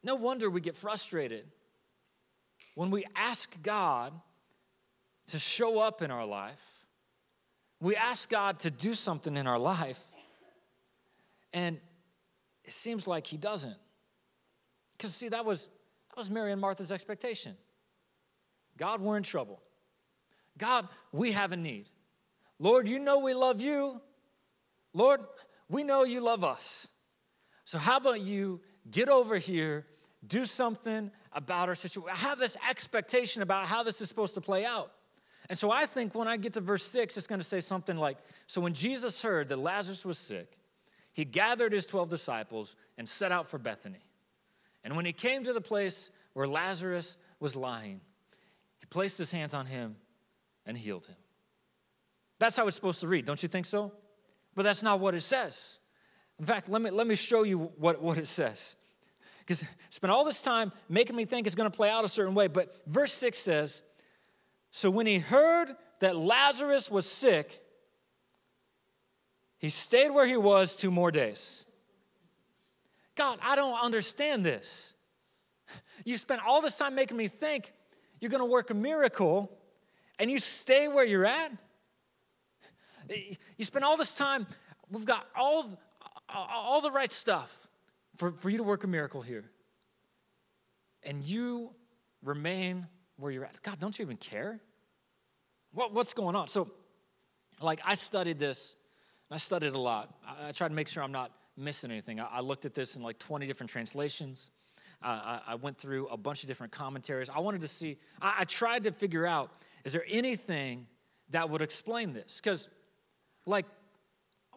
No 0.04 0.16
wonder 0.16 0.50
we 0.50 0.62
get 0.62 0.75
frustrated 0.75 1.46
when 2.75 2.92
we 2.92 3.06
ask 3.16 3.56
God 3.62 4.13
to 5.28 5.40
show 5.40 5.80
up 5.80 6.01
in 6.01 6.12
our 6.12 6.25
life. 6.25 6.62
We 7.80 7.96
ask 7.96 8.30
God 8.30 8.60
to 8.60 8.72
do 8.72 8.94
something 8.94 9.36
in 9.36 9.48
our 9.48 9.58
life, 9.58 10.00
and 11.51 11.80
it 12.63 12.74
seems 12.74 13.08
like 13.08 13.25
He 13.25 13.38
doesn't. 13.38 13.78
Because, 15.01 15.15
see, 15.15 15.29
that 15.29 15.46
was, 15.46 15.67
that 16.10 16.17
was 16.17 16.29
Mary 16.29 16.51
and 16.51 16.62
Martha's 16.62 16.91
expectation. 16.91 17.58
God, 18.77 19.01
we're 19.01 19.17
in 19.17 19.24
trouble. 19.24 19.60
God, 20.60 20.88
we 21.12 21.31
have 21.31 21.51
a 21.53 21.58
need. 21.58 21.89
Lord, 22.60 22.88
you 22.88 23.00
know 23.00 23.17
we 23.17 23.34
love 23.34 23.60
you. 23.60 24.00
Lord, 24.93 25.22
we 25.67 25.84
know 25.84 26.03
you 26.03 26.22
love 26.22 26.43
us. 26.43 26.88
So, 27.63 27.79
how 27.79 27.98
about 27.98 28.22
you 28.22 28.62
get 28.91 29.10
over 29.10 29.38
here, 29.38 29.88
do 30.27 30.46
something 30.46 31.10
about 31.34 31.67
our 31.67 31.74
situation? 31.74 32.12
I 32.13 32.17
have 32.17 32.38
this 32.38 32.55
expectation 32.70 33.41
about 33.41 33.65
how 33.65 33.81
this 33.81 34.01
is 34.01 34.08
supposed 34.08 34.36
to 34.36 34.41
play 34.41 34.65
out. 34.65 34.91
And 35.50 35.58
so, 35.58 35.72
I 35.72 35.88
think 35.88 36.13
when 36.13 36.27
I 36.27 36.38
get 36.38 36.53
to 36.53 36.62
verse 36.62 36.86
six, 36.86 37.17
it's 37.17 37.25
going 37.25 37.41
to 37.41 37.48
say 37.48 37.60
something 37.60 37.98
like 37.98 38.20
So, 38.46 38.62
when 38.62 38.75
Jesus 38.75 39.24
heard 39.24 39.50
that 39.50 39.58
Lazarus 39.58 40.05
was 40.05 40.20
sick, 40.20 40.60
he 41.12 41.25
gathered 41.25 41.74
his 41.74 41.88
12 41.88 42.08
disciples 42.08 42.75
and 43.00 43.10
set 43.10 43.31
out 43.31 43.48
for 43.48 43.58
Bethany. 43.58 44.03
And 44.83 44.95
when 44.95 45.05
he 45.05 45.13
came 45.13 45.43
to 45.43 45.53
the 45.53 45.61
place 45.61 46.11
where 46.33 46.47
Lazarus 46.47 47.17
was 47.39 47.55
lying, 47.55 48.01
he 48.79 48.85
placed 48.88 49.17
his 49.17 49.31
hands 49.31 49.53
on 49.53 49.65
him 49.65 49.95
and 50.65 50.77
healed 50.77 51.05
him. 51.05 51.15
That's 52.39 52.57
how 52.57 52.67
it's 52.67 52.75
supposed 52.75 53.01
to 53.01 53.07
read, 53.07 53.25
don't 53.25 53.41
you 53.41 53.50
think 53.50 53.65
so? 53.65 53.91
But 54.55 54.63
that's 54.63 54.83
not 54.83 55.00
what 55.00 55.13
it 55.13 55.21
says. 55.21 55.79
In 56.39 56.45
fact, 56.45 56.69
let 56.69 56.81
me, 56.81 56.89
let 56.89 57.05
me 57.05 57.15
show 57.15 57.43
you 57.43 57.71
what, 57.77 58.01
what 58.01 58.17
it 58.17 58.27
says. 58.27 58.75
Because 59.39 59.65
spent 59.89 60.11
all 60.11 60.23
this 60.23 60.41
time 60.41 60.71
making 60.89 61.15
me 61.15 61.25
think 61.25 61.45
it's 61.45 61.55
going 61.55 61.69
to 61.69 61.75
play 61.75 61.89
out 61.89 62.03
a 62.03 62.07
certain 62.07 62.33
way. 62.33 62.47
But 62.47 62.73
verse 62.88 63.13
6 63.13 63.38
says 63.38 63.83
So 64.71 64.89
when 64.89 65.05
he 65.05 65.19
heard 65.19 65.75
that 66.00 66.15
Lazarus 66.15 66.89
was 66.89 67.05
sick, 67.05 67.61
he 69.57 69.69
stayed 69.69 70.09
where 70.09 70.25
he 70.25 70.38
was 70.38 70.75
two 70.75 70.89
more 70.89 71.11
days. 71.11 71.65
God, 73.15 73.39
I 73.41 73.56
don't 73.56 73.80
understand 73.80 74.46
this. 74.46 74.94
You 76.06 76.18
spent 76.18 76.41
all 76.46 76.62
this 76.62 76.77
time 76.77 76.96
making 76.96 77.18
me 77.18 77.27
think 77.27 77.74
you're 78.20 78.32
going 78.32 78.41
to 78.41 78.50
work 78.50 78.70
a 78.70 78.74
miracle, 78.74 79.51
and 80.20 80.30
you 80.30 80.39
stay 80.39 80.88
where 80.88 81.06
you're 81.06 81.25
at. 81.25 81.51
You 83.58 83.65
spend 83.65 83.84
all 83.84 83.98
this 83.98 84.15
time, 84.15 84.46
we've 84.89 85.06
got 85.06 85.27
all, 85.36 85.80
all 86.30 86.82
the 86.82 86.91
right 86.91 87.12
stuff 87.12 87.68
for, 88.18 88.32
for 88.32 88.50
you 88.50 88.58
to 88.58 88.63
work 88.63 88.84
a 88.84 88.88
miracle 88.88 89.22
here. 89.22 89.50
And 91.03 91.24
you 91.24 91.72
remain 92.24 92.88
where 93.18 93.32
you're 93.32 93.44
at. 93.44 93.62
God, 93.63 93.80
don't 93.80 93.98
you 93.98 94.03
even 94.06 94.18
care? 94.18 94.60
What, 95.74 95.94
what's 95.94 96.13
going 96.13 96.36
on? 96.36 96.48
So, 96.48 96.72
like, 97.60 97.82
I 97.84 97.96
studied 97.96 98.38
this, 98.38 98.75
and 99.30 99.36
I 99.36 99.38
studied 99.39 99.74
a 99.74 99.80
lot. 99.80 100.13
I, 100.25 100.50
I 100.50 100.51
tried 100.51 100.70
to 100.70 100.74
make 100.75 100.88
sure 100.88 101.01
I'm 101.01 101.12
not 101.12 101.32
missing 101.62 101.91
anything. 101.91 102.20
I, 102.20 102.27
I 102.32 102.39
looked 102.41 102.65
at 102.65 102.74
this 102.74 102.96
in 102.96 103.03
like 103.03 103.20
20 103.20 103.48
different 103.48 103.70
translations. 103.70 104.51
Uh, 105.03 105.39
I, 105.48 105.53
I, 105.53 105.56
went 105.56 105.77
through 105.77 106.08
a 106.08 106.18
bunch 106.18 106.44
of 106.44 106.48
different 106.48 106.72
commentaries. 106.72 107.27
I 107.30 107.39
wanted 107.39 107.62
to 107.62 107.68
see, 107.68 107.98
I, 108.22 108.36
I 108.39 108.44
tried 108.44 108.84
to 108.84 108.91
figure 108.91 109.25
out 109.25 109.51
is 109.84 109.94
there 109.94 110.06
anything 110.08 110.86
that 111.32 111.50
would 111.50 111.62
explain 111.62 112.13
this? 112.13 112.39
Because, 112.41 112.68
like, 113.46 113.65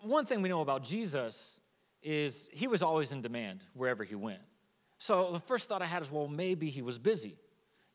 one 0.02 0.26
thing 0.26 0.42
we 0.42 0.50
know 0.50 0.60
about 0.60 0.84
Jesus 0.84 1.60
is 2.02 2.50
he 2.52 2.66
was 2.66 2.82
always 2.82 3.12
in 3.12 3.22
demand 3.22 3.64
wherever 3.72 4.04
he 4.04 4.14
went. 4.14 4.40
So 4.98 5.32
the 5.32 5.40
first 5.40 5.68
thought 5.68 5.80
I 5.80 5.86
had 5.86 6.02
is, 6.02 6.10
well, 6.10 6.28
maybe 6.28 6.68
he 6.68 6.82
was 6.82 6.98
busy. 6.98 7.38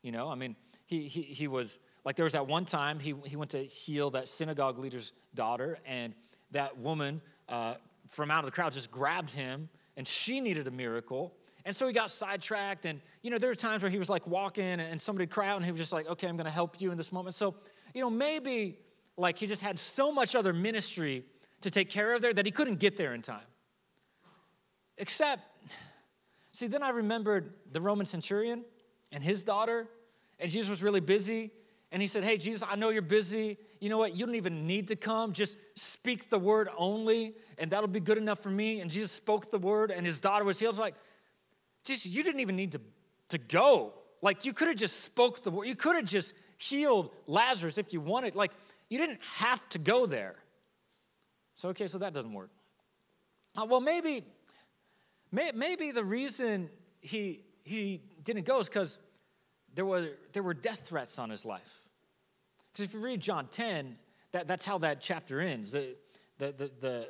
You 0.02 0.12
know, 0.12 0.28
I 0.28 0.36
mean, 0.36 0.56
he, 0.88 1.04
he, 1.04 1.22
he 1.22 1.48
was, 1.48 1.78
like, 2.04 2.16
there 2.16 2.24
was 2.24 2.34
that 2.34 2.48
one 2.48 2.66
time 2.66 3.00
he, 3.00 3.14
he 3.26 3.36
went 3.36 3.52
to 3.52 3.60
heal 3.64 4.10
that 4.12 4.28
synagogue 4.28 4.80
leader's 4.80 5.12
daughter, 5.36 5.78
and 5.86 6.16
that 6.52 6.78
woman 6.80 7.22
uh, 7.48 7.76
from 8.10 8.30
out 8.30 8.44
of 8.44 8.46
the 8.46 8.52
crowd 8.52 8.74
just 8.74 8.92
grabbed 8.92 9.30
him, 9.30 9.70
and 9.96 10.08
she 10.08 10.42
needed 10.42 10.68
a 10.68 10.72
miracle. 10.72 11.36
And 11.66 11.76
so 11.76 11.86
he 11.88 11.94
got 11.94 12.10
sidetracked. 12.10 12.86
And, 12.86 13.00
you 13.22 13.30
know, 13.30 13.38
there 13.38 13.50
were 13.50 13.56
times 13.56 13.84
where 13.84 13.92
he 13.92 13.98
was 13.98 14.10
like 14.10 14.26
walking 14.26 14.64
and 14.64 15.00
somebody 15.00 15.24
would 15.24 15.32
cry 15.32 15.50
out 15.50 15.58
and 15.58 15.66
he 15.66 15.72
was 15.72 15.80
just 15.80 15.92
like, 15.92 16.08
okay, 16.08 16.28
I'm 16.28 16.38
going 16.38 16.46
to 16.46 16.52
help 16.52 16.82
you 16.82 16.90
in 16.92 16.98
this 16.98 17.12
moment. 17.12 17.36
So, 17.36 17.54
you 17.94 18.02
know, 18.02 18.10
maybe 18.10 18.80
like 19.18 19.38
he 19.38 19.46
just 19.46 19.62
had 19.62 19.78
so 19.78 20.12
much 20.12 20.36
other 20.36 20.54
ministry 20.54 21.26
to 21.62 21.70
take 21.70 21.90
care 21.90 22.16
of 22.16 22.22
there 22.22 22.34
that 22.34 22.46
he 22.46 22.52
couldn't 22.52 22.80
get 22.80 22.96
there 22.96 23.14
in 23.14 23.22
time. 23.22 23.46
Except, 24.98 25.44
see, 26.54 26.68
then 26.68 26.82
I 26.82 26.90
remembered 26.90 27.54
the 27.72 27.82
Roman 27.82 28.06
centurion 28.06 28.64
and 29.12 29.24
his 29.24 29.44
daughter, 29.44 29.88
and 30.40 30.50
Jesus 30.50 30.70
was 30.70 30.82
really 30.82 31.02
busy. 31.02 31.52
And 31.92 32.02
he 32.02 32.08
said, 32.08 32.24
Hey, 32.24 32.38
Jesus, 32.38 32.64
I 32.70 32.76
know 32.76 32.90
you're 32.90 33.02
busy. 33.02 33.58
You 33.80 33.90
know 33.90 33.98
what? 33.98 34.16
You 34.16 34.26
don't 34.26 34.36
even 34.36 34.68
need 34.68 34.90
to 34.90 34.96
come. 34.96 35.34
Just 35.34 35.58
speak 35.76 36.30
the 36.30 36.40
word 36.40 36.70
only, 36.78 37.36
and 37.58 37.72
that'll 37.72 37.88
be 37.88 38.00
good 38.00 38.18
enough 38.18 38.40
for 38.40 38.52
me. 38.52 38.82
And 38.82 38.92
Jesus 38.92 39.12
spoke 39.12 39.50
the 39.50 39.58
word, 39.58 39.92
and 39.92 40.06
his 40.06 40.20
daughter 40.20 40.46
was 40.46 40.60
healed. 40.60 40.78
Like, 40.78 40.96
Jesus, 41.84 42.06
you 42.06 42.24
didn't 42.24 42.42
even 42.42 42.56
need 42.56 42.74
to, 42.74 42.82
to 43.30 43.38
go. 43.38 43.94
Like 44.22 44.46
you 44.46 44.54
could 44.54 44.68
have 44.68 44.78
just 44.78 45.02
spoke 45.02 45.44
the 45.44 45.52
word. 45.52 45.68
You 45.68 45.76
could 45.76 45.96
have 45.96 46.06
just 46.06 46.36
healed 46.58 47.12
Lazarus 47.26 47.78
if 47.78 47.94
you 47.94 48.02
wanted. 48.02 48.36
Like 48.36 48.52
you 48.90 48.98
didn't 48.98 49.22
have 49.38 49.68
to 49.70 49.80
go 49.80 50.06
there. 50.06 50.36
So 51.56 51.70
okay, 51.70 51.88
so 51.88 51.98
that 52.00 52.14
doesn't 52.14 52.34
work. 52.34 52.52
Uh, 53.58 53.66
well, 53.68 53.82
maybe, 53.82 54.24
may, 55.32 55.52
maybe 55.54 55.92
the 55.92 56.04
reason 56.04 56.70
he 57.02 57.42
he 57.64 58.02
didn't 58.24 58.46
go 58.46 58.60
is 58.60 58.70
because 58.70 59.00
there 59.80 59.86
were 59.86 60.10
there 60.34 60.44
were 60.44 60.54
death 60.54 60.82
threats 60.82 61.18
on 61.20 61.30
his 61.30 61.46
life. 61.46 61.84
Because 62.74 62.84
if 62.84 62.94
you 62.94 63.00
read 63.00 63.22
John 63.22 63.48
10, 63.48 63.96
that, 64.34 64.46
that's 64.46 64.66
how 64.66 64.78
that 64.80 65.00
chapter 65.00 65.40
ends. 65.40 65.72
The, 65.72 65.96
the, 66.38 66.52
the, 66.52 66.72
the, 66.82 67.08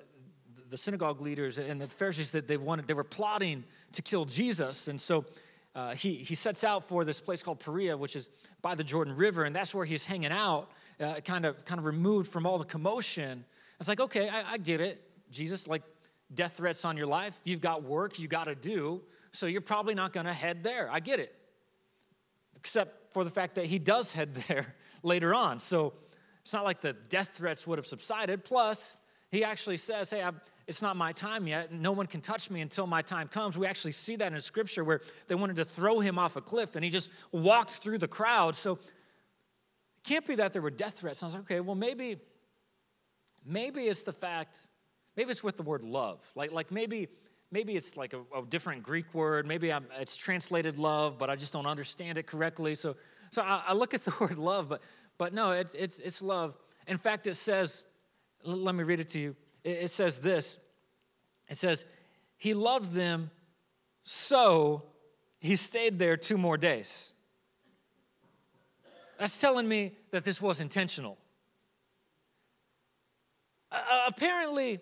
the 0.70 0.78
synagogue 0.78 1.20
leaders 1.20 1.58
and 1.58 1.82
the 1.82 1.88
Pharisees 1.88 2.30
that 2.30 2.48
they 2.48 2.58
wanted, 2.58 2.88
they 2.88 2.94
were 2.94 3.04
plotting 3.04 3.64
to 3.94 4.04
kill 4.04 4.24
Jesus. 4.24 4.88
And 4.88 5.02
so 5.02 5.26
uh, 5.74 5.96
he, 5.96 6.14
he 6.14 6.36
sets 6.36 6.64
out 6.64 6.84
for 6.84 7.04
this 7.04 7.20
place 7.20 7.42
called 7.42 7.60
Perea, 7.60 7.98
which 7.98 8.16
is 8.16 8.30
by 8.62 8.76
the 8.76 8.84
Jordan 8.84 9.16
River, 9.16 9.46
and 9.46 9.56
that's 9.56 9.74
where 9.74 9.86
he's 9.86 10.06
hanging 10.06 10.32
out, 10.32 10.70
uh, 11.00 11.16
kind, 11.26 11.48
of, 11.48 11.66
kind 11.66 11.80
of 11.80 11.86
removed 11.86 12.32
from 12.32 12.46
all 12.46 12.60
the 12.60 12.66
commotion. 12.66 13.46
It's 13.80 13.90
like, 13.90 14.00
okay, 14.00 14.30
I, 14.30 14.44
I 14.52 14.58
get 14.60 14.80
it. 14.80 15.02
Jesus, 15.32 15.68
like 15.68 15.82
death 16.36 16.58
threats 16.58 16.86
on 16.86 16.98
your 16.98 17.08
life, 17.08 17.42
you've 17.46 17.62
got 17.62 17.82
work 17.82 18.20
you 18.20 18.28
got 18.28 18.44
to 18.44 18.54
do, 18.54 19.02
so 19.32 19.48
you're 19.48 19.60
probably 19.60 19.96
not 19.96 20.14
going 20.14 20.28
to 20.28 20.34
head 20.34 20.62
there. 20.62 20.88
I 20.92 21.00
get 21.00 21.20
it. 21.20 21.36
Except 22.60 23.14
for 23.14 23.24
the 23.24 23.30
fact 23.32 23.56
that 23.56 23.66
he 23.66 23.80
does 23.80 24.12
head 24.12 24.36
there 24.48 24.76
later 25.04 25.34
on. 25.34 25.60
So 25.60 25.94
it's 26.42 26.54
not 26.54 26.66
like 26.66 26.82
the 26.82 26.94
death 26.94 27.32
threats 27.34 27.66
would 27.68 27.78
have 27.78 27.88
subsided. 27.88 28.44
Plus, 28.44 28.98
he 29.32 29.44
actually 29.44 29.78
says, 29.78 30.10
Hey, 30.10 30.22
I'm, 30.22 30.40
it's 30.68 30.82
not 30.82 30.96
my 30.96 31.12
time 31.12 31.48
yet. 31.48 31.72
No 31.72 31.92
one 31.92 32.06
can 32.06 32.22
touch 32.22 32.52
me 32.52 32.62
until 32.62 32.86
my 32.86 33.02
time 33.02 33.28
comes. 33.28 33.58
We 33.58 33.66
actually 33.66 33.94
see 33.94 34.16
that 34.18 34.34
in 34.34 34.42
scripture 34.42 34.84
where 34.84 35.02
they 35.28 35.36
wanted 35.36 35.56
to 35.56 35.66
throw 35.66 36.00
him 36.00 36.20
off 36.20 36.36
a 36.36 36.42
cliff 36.42 36.76
and 36.76 36.84
he 36.84 36.92
just 36.92 37.10
walked 37.32 37.72
through 37.72 37.98
the 37.98 38.08
crowd. 38.08 38.56
So 38.56 38.74
it 38.74 40.04
can't 40.04 40.26
be 40.28 40.36
that 40.36 40.54
there 40.54 40.62
were 40.62 40.70
death 40.70 41.00
threats. 41.00 41.24
I 41.24 41.26
was 41.26 41.34
like, 41.34 41.44
okay, 41.44 41.60
well, 41.60 41.76
maybe, 41.76 42.18
maybe 43.46 43.82
it's 43.86 44.04
the 44.04 44.14
fact, 44.14 44.68
maybe 45.18 45.32
it's 45.32 45.44
with 45.44 45.58
the 45.58 45.64
word 45.64 45.84
love. 45.84 46.20
Like, 46.36 46.52
like 46.52 46.72
maybe, 46.72 47.08
maybe 47.52 47.76
it's 47.76 47.98
like 47.98 48.14
a, 48.14 48.22
a 48.36 48.46
different 48.48 48.84
Greek 48.84 49.14
word. 49.14 49.48
Maybe 49.48 49.72
I'm, 49.72 49.86
it's 50.00 50.16
translated 50.16 50.78
love, 50.78 51.18
but 51.18 51.30
I 51.30 51.36
just 51.36 51.54
don't 51.54 51.66
understand 51.66 52.18
it 52.18 52.28
correctly. 52.28 52.76
So, 52.76 52.96
so 53.32 53.42
I, 53.42 53.64
I 53.68 53.74
look 53.74 53.94
at 53.94 54.06
the 54.06 54.14
word 54.22 54.38
love, 54.38 54.70
but, 54.70 54.82
but 55.18 55.34
no, 55.34 55.52
it's, 55.52 55.74
it's, 55.74 56.00
it's 56.00 56.22
love. 56.22 56.58
In 56.88 56.98
fact, 56.98 57.28
it 57.28 57.36
says, 57.36 57.86
let 58.44 58.74
me 58.76 58.84
read 58.84 59.00
it 59.00 59.10
to 59.10 59.20
you 59.20 59.36
it 59.64 59.92
says 59.92 60.20
this 60.20 60.60
it 61.48 61.58
says, 61.58 61.86
He 62.38 62.54
loved 62.54 62.94
them, 62.94 63.32
so 64.04 64.84
he 65.40 65.56
stayed 65.56 66.00
there 66.00 66.18
two 66.18 66.38
more 66.38 66.58
days. 66.58 67.14
That's 69.18 69.40
telling 69.42 69.68
me 69.68 69.94
that 70.12 70.24
this 70.24 70.42
was 70.42 70.62
intentional. 70.62 71.18
Uh, 73.72 74.06
apparently, 74.08 74.80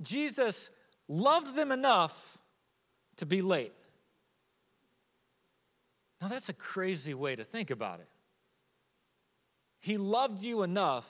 Jesus 0.00 0.70
loved 1.08 1.54
them 1.56 1.72
enough 1.72 2.38
to 3.16 3.26
be 3.26 3.42
late. 3.42 3.72
Now, 6.20 6.28
that's 6.28 6.48
a 6.48 6.54
crazy 6.54 7.14
way 7.14 7.36
to 7.36 7.44
think 7.44 7.70
about 7.70 8.00
it. 8.00 8.08
He 9.80 9.98
loved 9.98 10.42
you 10.42 10.62
enough 10.62 11.06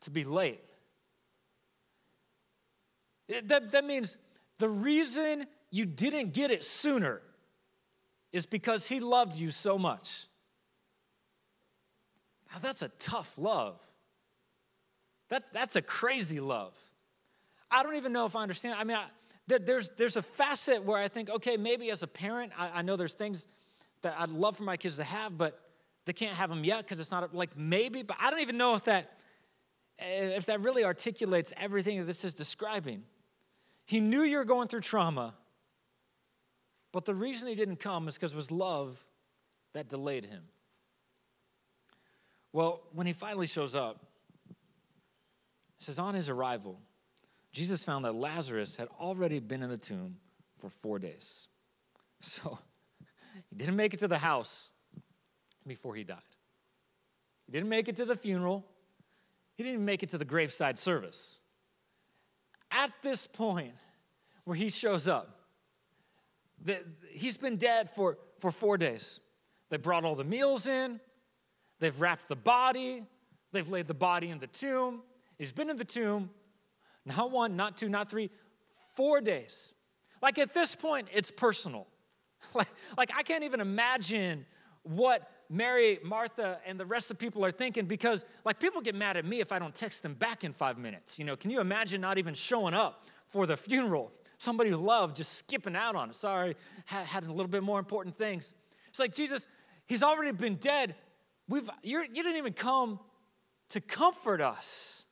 to 0.00 0.10
be 0.10 0.24
late. 0.24 0.64
That, 3.28 3.72
that 3.72 3.84
means 3.84 4.16
the 4.58 4.68
reason 4.68 5.46
you 5.70 5.84
didn't 5.84 6.32
get 6.32 6.50
it 6.50 6.64
sooner 6.64 7.20
is 8.32 8.46
because 8.46 8.88
he 8.88 9.00
loved 9.00 9.36
you 9.36 9.50
so 9.50 9.78
much. 9.78 10.26
Now, 12.52 12.60
that's 12.60 12.82
a 12.82 12.88
tough 12.98 13.36
love. 13.36 13.78
That's, 15.28 15.48
that's 15.52 15.76
a 15.76 15.82
crazy 15.82 16.40
love. 16.40 16.74
I 17.70 17.82
don't 17.82 17.96
even 17.96 18.12
know 18.12 18.26
if 18.26 18.36
I 18.36 18.42
understand. 18.42 18.76
I 18.78 18.84
mean, 18.84 18.96
I, 18.96 19.06
there, 19.46 19.58
there's, 19.58 19.90
there's 19.96 20.16
a 20.16 20.22
facet 20.22 20.84
where 20.84 20.98
I 20.98 21.08
think, 21.08 21.30
okay, 21.30 21.56
maybe 21.56 21.90
as 21.90 22.02
a 22.02 22.06
parent, 22.06 22.52
I, 22.58 22.78
I 22.78 22.82
know 22.82 22.96
there's 22.96 23.14
things 23.14 23.46
that 24.02 24.14
I'd 24.18 24.30
love 24.30 24.56
for 24.56 24.62
my 24.62 24.76
kids 24.76 24.96
to 24.96 25.04
have, 25.04 25.36
but 25.36 25.60
they 26.04 26.12
can't 26.12 26.36
have 26.36 26.50
them 26.50 26.64
yet 26.64 26.78
because 26.78 27.00
it's 27.00 27.10
not 27.10 27.34
like 27.34 27.56
maybe, 27.56 28.02
but 28.02 28.16
I 28.20 28.30
don't 28.30 28.40
even 28.40 28.56
know 28.56 28.74
if 28.74 28.84
that 28.84 29.18
eh, 29.98 30.36
if 30.36 30.46
that 30.46 30.60
really 30.60 30.84
articulates 30.84 31.52
everything 31.56 31.98
that 31.98 32.04
this 32.04 32.24
is 32.24 32.34
describing. 32.34 33.02
He 33.86 34.00
knew 34.00 34.22
you 34.22 34.38
were 34.38 34.44
going 34.44 34.68
through 34.68 34.80
trauma, 34.80 35.34
but 36.92 37.04
the 37.04 37.14
reason 37.14 37.48
he 37.48 37.54
didn't 37.54 37.80
come 37.80 38.08
is 38.08 38.14
because 38.14 38.32
it 38.32 38.36
was 38.36 38.50
love 38.50 39.04
that 39.72 39.88
delayed 39.88 40.24
him. 40.24 40.44
Well, 42.52 42.82
when 42.92 43.06
he 43.06 43.12
finally 43.12 43.46
shows 43.46 43.74
up, 43.74 44.00
it 44.48 44.56
says, 45.80 45.98
on 45.98 46.14
his 46.14 46.28
arrival, 46.28 46.78
Jesus 47.54 47.84
found 47.84 48.04
that 48.04 48.14
Lazarus 48.14 48.76
had 48.76 48.88
already 49.00 49.38
been 49.38 49.62
in 49.62 49.70
the 49.70 49.78
tomb 49.78 50.16
for 50.58 50.68
four 50.68 50.98
days. 50.98 51.48
So 52.20 52.58
he 53.50 53.56
didn't 53.56 53.76
make 53.76 53.94
it 53.94 54.00
to 54.00 54.08
the 54.08 54.18
house 54.18 54.70
before 55.66 55.94
he 55.94 56.04
died. 56.04 56.18
He 57.46 57.52
didn't 57.52 57.68
make 57.68 57.88
it 57.88 57.96
to 57.96 58.04
the 58.04 58.16
funeral. 58.16 58.66
He 59.56 59.62
didn't 59.62 59.84
make 59.84 60.02
it 60.02 60.10
to 60.10 60.18
the 60.18 60.24
graveside 60.24 60.78
service 60.78 61.40
at 62.74 62.92
this 63.02 63.26
point 63.26 63.72
where 64.44 64.56
he 64.56 64.68
shows 64.68 65.08
up, 65.08 65.40
the, 66.62 66.78
he's 67.10 67.36
been 67.36 67.56
dead 67.56 67.88
for, 67.90 68.18
for 68.40 68.50
four 68.50 68.76
days. 68.76 69.20
They 69.70 69.76
brought 69.76 70.04
all 70.04 70.14
the 70.14 70.24
meals 70.24 70.66
in, 70.66 71.00
they've 71.80 71.98
wrapped 71.98 72.28
the 72.28 72.36
body, 72.36 73.04
they've 73.52 73.68
laid 73.68 73.86
the 73.86 73.94
body 73.94 74.30
in 74.30 74.38
the 74.38 74.46
tomb. 74.46 75.02
He's 75.38 75.52
been 75.52 75.70
in 75.70 75.76
the 75.76 75.84
tomb, 75.84 76.30
not 77.06 77.30
one, 77.30 77.56
not 77.56 77.76
two, 77.76 77.88
not 77.88 78.10
three, 78.10 78.30
four 78.94 79.20
days. 79.20 79.72
Like 80.22 80.38
at 80.38 80.54
this 80.54 80.74
point, 80.74 81.08
it's 81.12 81.30
personal. 81.30 81.86
Like, 82.54 82.68
like 82.98 83.10
I 83.16 83.22
can't 83.22 83.42
even 83.42 83.60
imagine 83.60 84.44
what 84.82 85.28
Mary, 85.50 85.98
Martha, 86.04 86.58
and 86.66 86.78
the 86.78 86.86
rest 86.86 87.10
of 87.10 87.18
the 87.18 87.24
people 87.24 87.44
are 87.44 87.50
thinking 87.50 87.86
because, 87.86 88.24
like, 88.44 88.58
people 88.58 88.80
get 88.80 88.94
mad 88.94 89.16
at 89.16 89.24
me 89.24 89.40
if 89.40 89.52
I 89.52 89.58
don't 89.58 89.74
text 89.74 90.02
them 90.02 90.14
back 90.14 90.44
in 90.44 90.52
five 90.52 90.78
minutes. 90.78 91.18
You 91.18 91.24
know, 91.24 91.36
can 91.36 91.50
you 91.50 91.60
imagine 91.60 92.00
not 92.00 92.18
even 92.18 92.34
showing 92.34 92.74
up 92.74 93.06
for 93.26 93.46
the 93.46 93.56
funeral? 93.56 94.12
Somebody 94.38 94.70
who 94.70 94.76
loved 94.76 95.16
just 95.16 95.34
skipping 95.34 95.76
out 95.76 95.96
on 95.96 96.10
it. 96.10 96.16
Sorry, 96.16 96.56
had, 96.86 97.06
had 97.06 97.24
a 97.24 97.32
little 97.32 97.48
bit 97.48 97.62
more 97.62 97.78
important 97.78 98.16
things. 98.16 98.54
It's 98.88 98.98
like, 98.98 99.12
Jesus, 99.12 99.46
he's 99.86 100.02
already 100.02 100.32
been 100.32 100.56
dead. 100.56 100.94
We've, 101.48 101.68
you're, 101.82 102.04
you 102.04 102.22
didn't 102.22 102.36
even 102.36 102.52
come 102.52 102.98
to 103.70 103.80
comfort 103.80 104.40
us. 104.40 105.03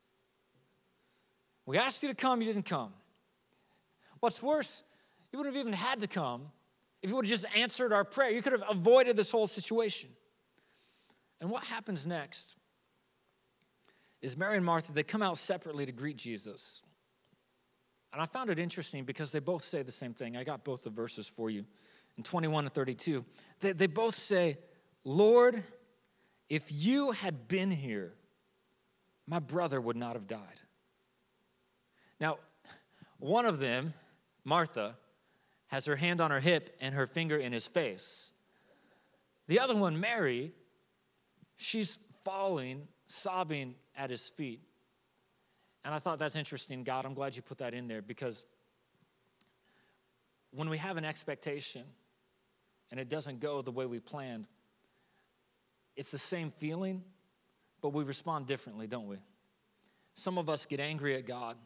We 1.67 1.79
asked 1.79 2.03
you 2.03 2.09
to 2.09 2.15
come, 2.15 2.41
you 2.41 2.49
didn't 2.49 2.67
come. 2.67 2.93
What's 4.21 4.43
worse, 4.43 4.83
you 5.33 5.39
wouldn't 5.39 5.55
have 5.55 5.61
even 5.61 5.73
had 5.73 6.01
to 6.01 6.07
come 6.07 6.51
if 7.03 7.11
you 7.11 7.17
would 7.17 7.27
have 7.27 7.41
just 7.41 7.47
answered 7.57 7.93
our 7.93 8.05
prayer. 8.05 8.31
You 8.31 8.43
could 8.43 8.53
have 8.53 8.65
avoided 8.69 9.17
this 9.17 9.31
whole 9.31 9.47
situation. 9.47 10.11
And 11.41 11.51
what 11.51 11.65
happens 11.65 12.07
next 12.07 12.57
is 14.21 14.37
Mary 14.37 14.57
and 14.57 14.65
Martha, 14.65 14.93
they 14.93 15.03
come 15.03 15.23
out 15.23 15.37
separately 15.37 15.85
to 15.85 15.93
greet 15.93 16.17
Jesus. 16.17 16.83
And 18.13 18.23
I 18.23 18.27
found 18.27 18.51
it 18.51 18.59
interesting 18.59 19.05
because 19.05 19.33
they 19.33 19.41
both 19.41 19.65
say 19.65 19.83
the 19.83 19.91
same 19.91 20.15
thing. 20.15 20.37
I 20.37 20.45
got 20.45 20.65
both 20.65 20.83
the 20.83 20.91
verses 20.91 21.27
for 21.27 21.51
you 21.51 21.65
in 22.17 22.23
21 22.23 22.65
and 22.65 22.73
32. 22.73 23.25
They, 23.61 23.73
they 23.73 23.87
both 23.87 24.15
say, 24.15 24.59
Lord, 25.05 25.63
if 26.49 26.67
you 26.69 27.13
had 27.13 27.49
been 27.49 27.71
here, 27.71 28.13
my 29.27 29.39
brother 29.39 29.81
would 29.81 29.97
not 29.97 30.15
have 30.15 30.27
died. 30.27 30.61
Now, 32.23 32.39
one 33.19 33.47
of 33.47 33.59
them, 33.59 33.95
Martha, 34.45 34.95
has 35.67 35.87
her 35.87 35.97
hand 35.97 36.21
on 36.21 36.31
her 36.31 36.39
hip 36.39 36.77
and 36.81 36.95
her 36.95 37.09
finger 37.09 37.37
in 37.37 37.53
his 37.53 37.67
face. 37.67 38.31
The 39.49 39.59
other 39.59 39.75
one, 39.75 39.99
Mary, 39.99 40.53
she's 41.57 41.99
falling, 42.25 42.87
sobbing 43.07 43.75
at 43.97 44.09
his 44.09 44.29
feet. 44.29 44.61
And 45.85 45.93
I 45.93 45.99
thought 45.99 46.21
that's 46.21 46.37
interesting, 46.37 46.85
God. 46.85 47.05
I'm 47.05 47.15
glad 47.15 47.35
you 47.35 47.43
put 47.43 47.59
that 47.59 47.75
in 47.75 47.89
there 47.89 48.03
because 48.03 48.47
when 50.53 50.71
we 50.71 50.79
have 50.79 50.97
an 50.97 51.05
expectation 51.05 51.83
and 52.93 53.01
it 53.01 53.09
doesn't 53.09 53.41
go 53.41 53.63
the 53.63 53.73
way 53.73 53.87
we 53.87 53.99
planned, 53.99 54.47
it's 55.97 56.13
the 56.13 56.19
same 56.19 56.53
feeling, 56.53 57.03
but 57.81 57.93
we 57.93 58.05
respond 58.05 58.47
differently, 58.47 58.87
don't 58.87 59.09
we? 59.09 59.17
Some 60.15 60.39
of 60.39 60.49
us 60.49 60.67
get 60.67 60.79
angry 60.79 61.17
at 61.17 61.27
God. 61.27 61.57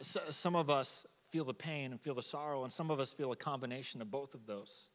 Some 0.00 0.56
of 0.56 0.70
us 0.70 1.06
feel 1.30 1.44
the 1.44 1.54
pain 1.54 1.92
and 1.92 2.00
feel 2.00 2.14
the 2.14 2.22
sorrow, 2.22 2.64
and 2.64 2.72
some 2.72 2.90
of 2.90 3.00
us 3.00 3.12
feel 3.12 3.32
a 3.32 3.36
combination 3.36 4.00
of 4.00 4.10
both 4.10 4.34
of 4.34 4.46
those. 4.46 4.90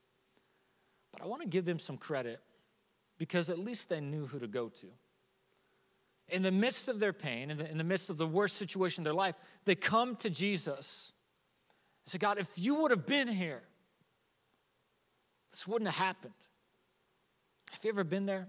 But 1.12 1.22
I 1.22 1.26
want 1.26 1.42
to 1.42 1.48
give 1.48 1.66
them 1.66 1.80
some 1.80 1.98
credit 1.98 2.40
because 3.18 3.50
at 3.50 3.60
least 3.60 3.90
they 3.90 4.02
knew 4.02 4.26
who 4.26 4.40
to 4.40 4.48
go 4.48 4.70
to. 4.70 4.88
In 6.30 6.44
the 6.44 6.52
midst 6.52 6.88
of 6.88 7.00
their 7.00 7.14
pain, 7.14 7.52
in 7.52 7.58
the, 7.58 7.70
in 7.70 7.78
the 7.78 7.84
midst 7.84 8.10
of 8.10 8.18
the 8.18 8.26
worst 8.26 8.58
situation 8.58 9.02
in 9.02 9.04
their 9.04 9.14
life, 9.14 9.36
they 9.66 9.76
come 9.76 10.16
to 10.18 10.30
Jesus 10.30 11.12
and 12.06 12.12
say, 12.12 12.18
God, 12.18 12.40
if 12.40 12.48
you 12.56 12.76
would 12.76 12.92
have 12.92 13.06
been 13.06 13.28
here, 13.28 13.62
this 15.52 15.68
wouldn't 15.68 15.92
have 15.92 16.04
happened. 16.04 16.34
Have 17.72 17.84
you 17.84 17.90
ever 17.90 18.04
been 18.04 18.26
there? 18.26 18.48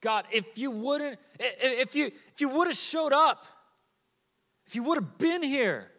God, 0.00 0.26
if 0.30 0.58
you 0.58 0.70
wouldn't, 0.70 1.18
if 1.40 1.94
you 1.94 2.06
if 2.06 2.40
you 2.40 2.50
would 2.50 2.68
have 2.68 2.76
showed 2.76 3.12
up, 3.12 3.46
if 4.66 4.74
you 4.74 4.82
would 4.84 4.96
have 4.96 5.18
been 5.18 5.42
here, 5.42 5.90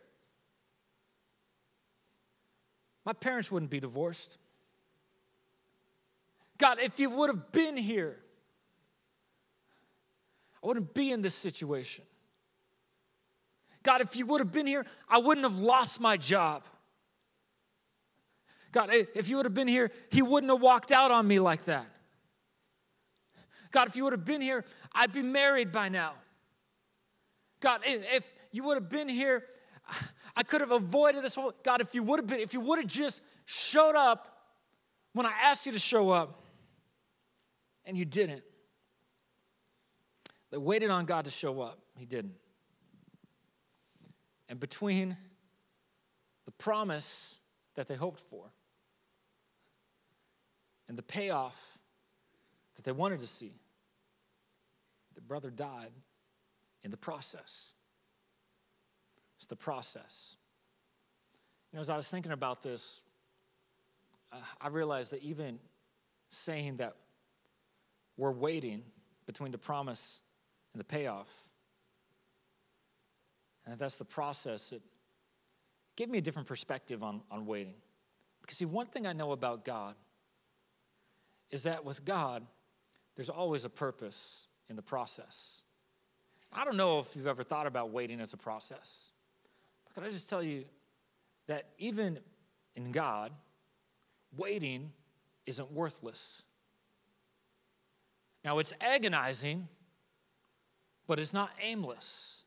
my 3.05 3.13
parents 3.13 3.51
wouldn't 3.51 3.71
be 3.71 3.79
divorced. 3.79 4.37
God, 6.57 6.79
if 6.81 6.99
you 6.99 7.09
would 7.09 7.29
have 7.29 7.51
been 7.51 7.77
here, 7.77 8.17
I 10.63 10.67
wouldn't 10.67 10.93
be 10.93 11.11
in 11.11 11.21
this 11.21 11.35
situation. 11.35 12.05
God, 13.83 14.01
if 14.01 14.15
you 14.15 14.25
would 14.25 14.41
have 14.41 14.51
been 14.51 14.65
here, 14.65 14.85
I 15.07 15.19
wouldn't 15.19 15.45
have 15.45 15.59
lost 15.59 15.99
my 15.99 16.17
job. 16.17 16.63
God, 18.71 18.89
if 18.91 19.29
you 19.29 19.37
would 19.37 19.45
have 19.45 19.53
been 19.53 19.67
here, 19.67 19.91
He 20.09 20.21
wouldn't 20.21 20.51
have 20.51 20.61
walked 20.61 20.91
out 20.91 21.11
on 21.11 21.27
me 21.27 21.39
like 21.39 21.65
that. 21.65 21.85
God, 23.71 23.87
if 23.87 23.95
you 23.95 24.05
would 24.05 24.13
have 24.13 24.25
been 24.25 24.41
here, 24.41 24.65
I'd 24.93 25.13
be 25.13 25.21
married 25.21 25.71
by 25.71 25.89
now. 25.89 26.13
God, 27.59 27.81
if 27.85 28.23
you 28.55 28.63
would 28.63 28.75
have 28.75 28.89
been 28.89 29.09
here, 29.09 29.43
I 30.35 30.43
could 30.43 30.61
have 30.61 30.71
avoided 30.71 31.23
this 31.23 31.35
whole. 31.35 31.53
God, 31.63 31.81
if 31.81 31.93
you 31.93 32.03
would 32.03 32.19
have 32.19 32.27
been, 32.27 32.39
if 32.39 32.53
you 32.53 32.61
would 32.61 32.79
have 32.79 32.87
just 32.87 33.23
showed 33.45 33.95
up 33.95 34.35
when 35.13 35.25
I 35.25 35.33
asked 35.43 35.65
you 35.65 35.71
to 35.71 35.79
show 35.79 36.09
up, 36.09 36.41
and 37.85 37.95
you 37.95 38.05
didn't. 38.05 38.43
They 40.51 40.57
waited 40.57 40.89
on 40.89 41.05
God 41.05 41.25
to 41.25 41.31
show 41.31 41.61
up. 41.61 41.79
He 41.97 42.05
didn't. 42.05 42.35
And 44.49 44.59
between 44.59 45.17
the 46.45 46.51
promise 46.51 47.35
that 47.75 47.87
they 47.87 47.95
hoped 47.95 48.19
for 48.19 48.51
and 50.87 50.97
the 50.97 51.03
payoff 51.03 51.77
that 52.75 52.83
they 52.83 52.91
wanted 52.91 53.19
to 53.19 53.27
see, 53.27 53.53
the 55.13 55.21
brother 55.21 55.49
died 55.49 55.91
in 56.83 56.91
the 56.91 56.97
process. 56.97 57.73
It's 59.45 59.49
the 59.51 59.55
process. 59.55 60.37
You 61.71 61.77
know, 61.77 61.81
as 61.81 61.91
I 61.91 61.97
was 61.97 62.09
thinking 62.09 62.31
about 62.31 62.63
this, 62.63 63.03
I 64.59 64.69
realized 64.69 65.11
that 65.11 65.21
even 65.21 65.59
saying 66.31 66.77
that 66.77 66.95
we're 68.17 68.31
waiting 68.31 68.81
between 69.27 69.51
the 69.51 69.59
promise 69.59 70.19
and 70.73 70.79
the 70.79 70.83
payoff, 70.83 71.31
and 73.67 73.77
that's 73.77 73.97
the 73.97 74.05
process, 74.05 74.71
it 74.71 74.81
gave 75.95 76.09
me 76.09 76.17
a 76.17 76.21
different 76.21 76.47
perspective 76.47 77.03
on, 77.03 77.21
on 77.29 77.45
waiting. 77.45 77.75
Because, 78.41 78.57
see, 78.57 78.65
one 78.65 78.87
thing 78.87 79.05
I 79.05 79.13
know 79.13 79.31
about 79.31 79.63
God 79.63 79.93
is 81.51 81.61
that 81.63 81.85
with 81.85 82.03
God, 82.03 82.43
there's 83.15 83.29
always 83.29 83.63
a 83.63 83.69
purpose 83.69 84.47
in 84.71 84.75
the 84.75 84.81
process. 84.81 85.61
I 86.51 86.65
don't 86.65 86.77
know 86.77 86.97
if 86.97 87.15
you've 87.15 87.27
ever 87.27 87.43
thought 87.43 87.67
about 87.67 87.91
waiting 87.91 88.19
as 88.19 88.33
a 88.33 88.37
process. 88.37 89.11
Can 89.95 90.03
I 90.03 90.09
just 90.09 90.29
tell 90.29 90.43
you 90.43 90.65
that 91.47 91.69
even 91.77 92.19
in 92.75 92.91
God, 92.91 93.31
waiting 94.35 94.91
isn't 95.45 95.71
worthless. 95.71 96.43
Now, 98.43 98.59
it's 98.59 98.73
agonizing, 98.79 99.67
but 101.07 101.19
it's 101.19 101.33
not 101.33 101.49
aimless. 101.61 102.43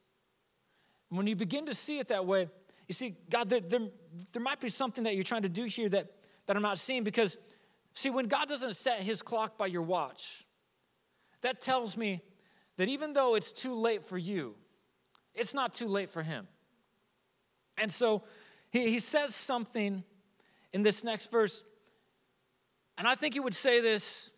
When 1.08 1.26
you 1.26 1.36
begin 1.36 1.66
to 1.66 1.74
see 1.74 1.98
it 1.98 2.08
that 2.08 2.26
way, 2.26 2.48
you 2.86 2.94
see, 2.94 3.16
God, 3.30 3.48
there, 3.48 3.60
there, 3.60 3.88
there 4.32 4.42
might 4.42 4.60
be 4.60 4.68
something 4.68 5.04
that 5.04 5.14
you're 5.14 5.24
trying 5.24 5.42
to 5.42 5.48
do 5.48 5.64
here 5.64 5.88
that, 5.88 6.12
that 6.46 6.56
I'm 6.56 6.62
not 6.62 6.78
seeing 6.78 7.02
because, 7.02 7.36
see, 7.94 8.10
when 8.10 8.26
God 8.26 8.48
doesn't 8.48 8.76
set 8.76 9.00
his 9.00 9.22
clock 9.22 9.56
by 9.56 9.66
your 9.66 9.82
watch, 9.82 10.44
that 11.40 11.60
tells 11.60 11.96
me 11.96 12.22
that 12.76 12.88
even 12.88 13.12
though 13.12 13.34
it's 13.34 13.52
too 13.52 13.74
late 13.74 14.04
for 14.04 14.18
you, 14.18 14.54
it's 15.34 15.54
not 15.54 15.74
too 15.74 15.88
late 15.88 16.10
for 16.10 16.22
him. 16.22 16.46
And 17.80 17.92
so 17.92 18.22
he, 18.70 18.90
he 18.90 18.98
says 18.98 19.34
something 19.34 20.04
in 20.72 20.82
this 20.82 21.02
next 21.04 21.30
verse, 21.30 21.64
and 22.96 23.06
I 23.06 23.14
think 23.14 23.34
he 23.34 23.40
would 23.40 23.54
say 23.54 23.80
this 23.80 24.30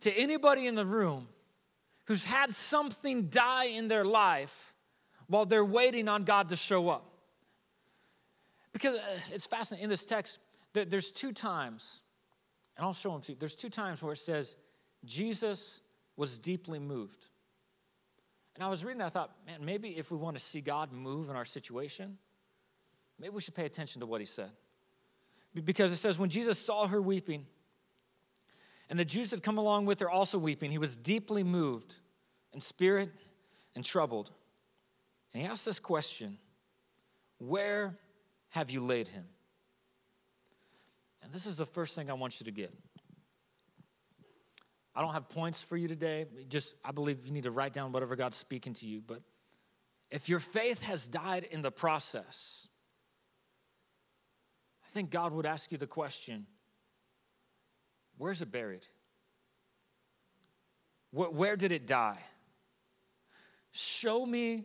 to 0.00 0.12
anybody 0.12 0.66
in 0.66 0.74
the 0.74 0.86
room 0.86 1.28
who's 2.04 2.24
had 2.24 2.52
something 2.52 3.28
die 3.28 3.66
in 3.66 3.88
their 3.88 4.04
life 4.04 4.74
while 5.26 5.46
they're 5.46 5.64
waiting 5.64 6.08
on 6.08 6.24
God 6.24 6.50
to 6.50 6.56
show 6.56 6.88
up. 6.88 7.10
Because 8.72 8.96
uh, 8.96 9.18
it's 9.32 9.46
fascinating 9.46 9.84
in 9.84 9.90
this 9.90 10.04
text, 10.04 10.38
there's 10.72 11.10
two 11.10 11.32
times, 11.32 12.02
and 12.76 12.84
I'll 12.84 12.92
show 12.92 13.12
them 13.12 13.22
to 13.22 13.32
you. 13.32 13.38
There's 13.38 13.54
two 13.54 13.70
times 13.70 14.02
where 14.02 14.12
it 14.12 14.18
says, 14.18 14.56
Jesus 15.04 15.80
was 16.16 16.38
deeply 16.38 16.78
moved. 16.78 17.28
And 18.54 18.64
I 18.64 18.68
was 18.68 18.84
reading 18.84 18.98
that, 18.98 19.06
I 19.06 19.10
thought, 19.10 19.30
man, 19.46 19.64
maybe 19.64 19.96
if 19.96 20.10
we 20.10 20.16
want 20.16 20.36
to 20.36 20.42
see 20.42 20.60
God 20.60 20.92
move 20.92 21.30
in 21.30 21.36
our 21.36 21.44
situation, 21.44 22.18
maybe 23.18 23.34
we 23.34 23.40
should 23.40 23.54
pay 23.54 23.66
attention 23.66 24.00
to 24.00 24.06
what 24.06 24.20
he 24.20 24.26
said. 24.26 24.50
Because 25.64 25.92
it 25.92 25.96
says, 25.96 26.18
when 26.18 26.30
Jesus 26.30 26.58
saw 26.58 26.86
her 26.86 27.00
weeping, 27.00 27.46
and 28.90 28.98
the 28.98 29.04
Jews 29.04 29.30
had 29.30 29.42
come 29.42 29.58
along 29.58 29.86
with 29.86 30.00
her 30.00 30.10
also 30.10 30.38
weeping. 30.38 30.70
He 30.70 30.78
was 30.78 30.96
deeply 30.96 31.42
moved 31.42 31.96
in 32.52 32.60
spirit 32.60 33.10
and 33.74 33.84
troubled. 33.84 34.30
And 35.32 35.42
he 35.42 35.48
asked 35.48 35.64
this 35.64 35.78
question 35.78 36.38
Where 37.38 37.96
have 38.50 38.70
you 38.70 38.84
laid 38.84 39.08
him? 39.08 39.24
And 41.22 41.32
this 41.32 41.46
is 41.46 41.56
the 41.56 41.66
first 41.66 41.94
thing 41.94 42.10
I 42.10 42.14
want 42.14 42.40
you 42.40 42.44
to 42.44 42.52
get. 42.52 42.72
I 44.94 45.00
don't 45.00 45.12
have 45.12 45.28
points 45.28 45.60
for 45.60 45.76
you 45.76 45.88
today. 45.88 46.26
Just, 46.48 46.74
I 46.84 46.92
believe 46.92 47.26
you 47.26 47.32
need 47.32 47.42
to 47.44 47.50
write 47.50 47.72
down 47.72 47.90
whatever 47.90 48.14
God's 48.14 48.36
speaking 48.36 48.74
to 48.74 48.86
you. 48.86 49.02
But 49.04 49.22
if 50.10 50.28
your 50.28 50.38
faith 50.38 50.82
has 50.82 51.08
died 51.08 51.48
in 51.50 51.62
the 51.62 51.72
process, 51.72 52.68
think 54.94 55.10
God 55.10 55.32
would 55.32 55.44
ask 55.44 55.72
you 55.72 55.78
the 55.78 55.86
question 55.86 56.46
Where's 58.16 58.40
it 58.40 58.52
buried? 58.52 58.86
Where 61.10 61.56
did 61.56 61.72
it 61.72 61.86
die? 61.86 62.18
Show 63.72 64.24
me 64.24 64.64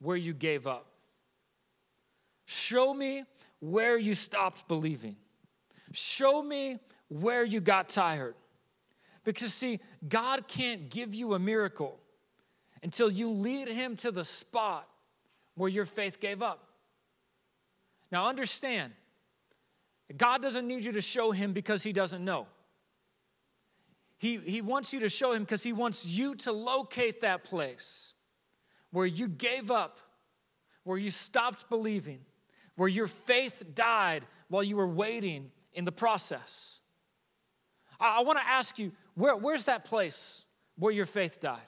where 0.00 0.16
you 0.16 0.32
gave 0.32 0.66
up. 0.66 0.86
Show 2.46 2.94
me 2.94 3.24
where 3.60 3.98
you 3.98 4.14
stopped 4.14 4.66
believing. 4.68 5.16
Show 5.92 6.42
me 6.42 6.78
where 7.08 7.44
you 7.44 7.60
got 7.60 7.88
tired. 7.88 8.34
Because, 9.24 9.52
see, 9.52 9.80
God 10.08 10.48
can't 10.48 10.88
give 10.88 11.14
you 11.14 11.34
a 11.34 11.38
miracle 11.38 11.98
until 12.82 13.10
you 13.10 13.30
lead 13.30 13.68
Him 13.68 13.96
to 13.96 14.10
the 14.10 14.24
spot 14.24 14.88
where 15.54 15.68
your 15.68 15.84
faith 15.86 16.20
gave 16.20 16.42
up. 16.42 16.66
Now, 18.10 18.26
understand, 18.26 18.92
God 20.16 20.42
doesn't 20.42 20.66
need 20.66 20.84
you 20.84 20.92
to 20.92 21.00
show 21.00 21.30
Him 21.30 21.52
because 21.52 21.82
He 21.82 21.92
doesn't 21.92 22.24
know. 22.24 22.46
He, 24.20 24.36
he 24.36 24.60
wants 24.60 24.92
you 24.92 25.00
to 25.00 25.08
show 25.08 25.32
him 25.32 25.44
because 25.44 25.62
he 25.62 25.72
wants 25.72 26.04
you 26.04 26.34
to 26.36 26.52
locate 26.52 27.22
that 27.22 27.42
place 27.42 28.12
where 28.90 29.06
you 29.06 29.28
gave 29.28 29.70
up, 29.70 29.98
where 30.84 30.98
you 30.98 31.10
stopped 31.10 31.70
believing, 31.70 32.20
where 32.76 32.88
your 32.88 33.06
faith 33.06 33.64
died 33.74 34.24
while 34.48 34.62
you 34.62 34.76
were 34.76 34.86
waiting 34.86 35.50
in 35.72 35.86
the 35.86 35.92
process. 35.92 36.80
I, 37.98 38.18
I 38.18 38.22
want 38.22 38.38
to 38.38 38.46
ask 38.46 38.78
you 38.78 38.92
where, 39.14 39.34
where's 39.34 39.64
that 39.64 39.86
place 39.86 40.44
where 40.76 40.92
your 40.92 41.06
faith 41.06 41.40
died? 41.40 41.58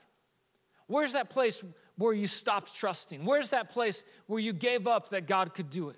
Where's 0.89 1.15
that 1.15 1.31
place 1.31 1.65
where 1.97 2.13
you 2.13 2.27
stopped 2.27 2.77
trusting? 2.77 3.25
Where's 3.25 3.49
that 3.51 3.71
place 3.71 4.05
where 4.27 4.41
you 4.41 4.53
gave 4.53 4.87
up 4.87 5.09
that 5.09 5.27
God 5.27 5.55
could 5.55 5.71
do 5.71 5.89
it? 5.89 5.97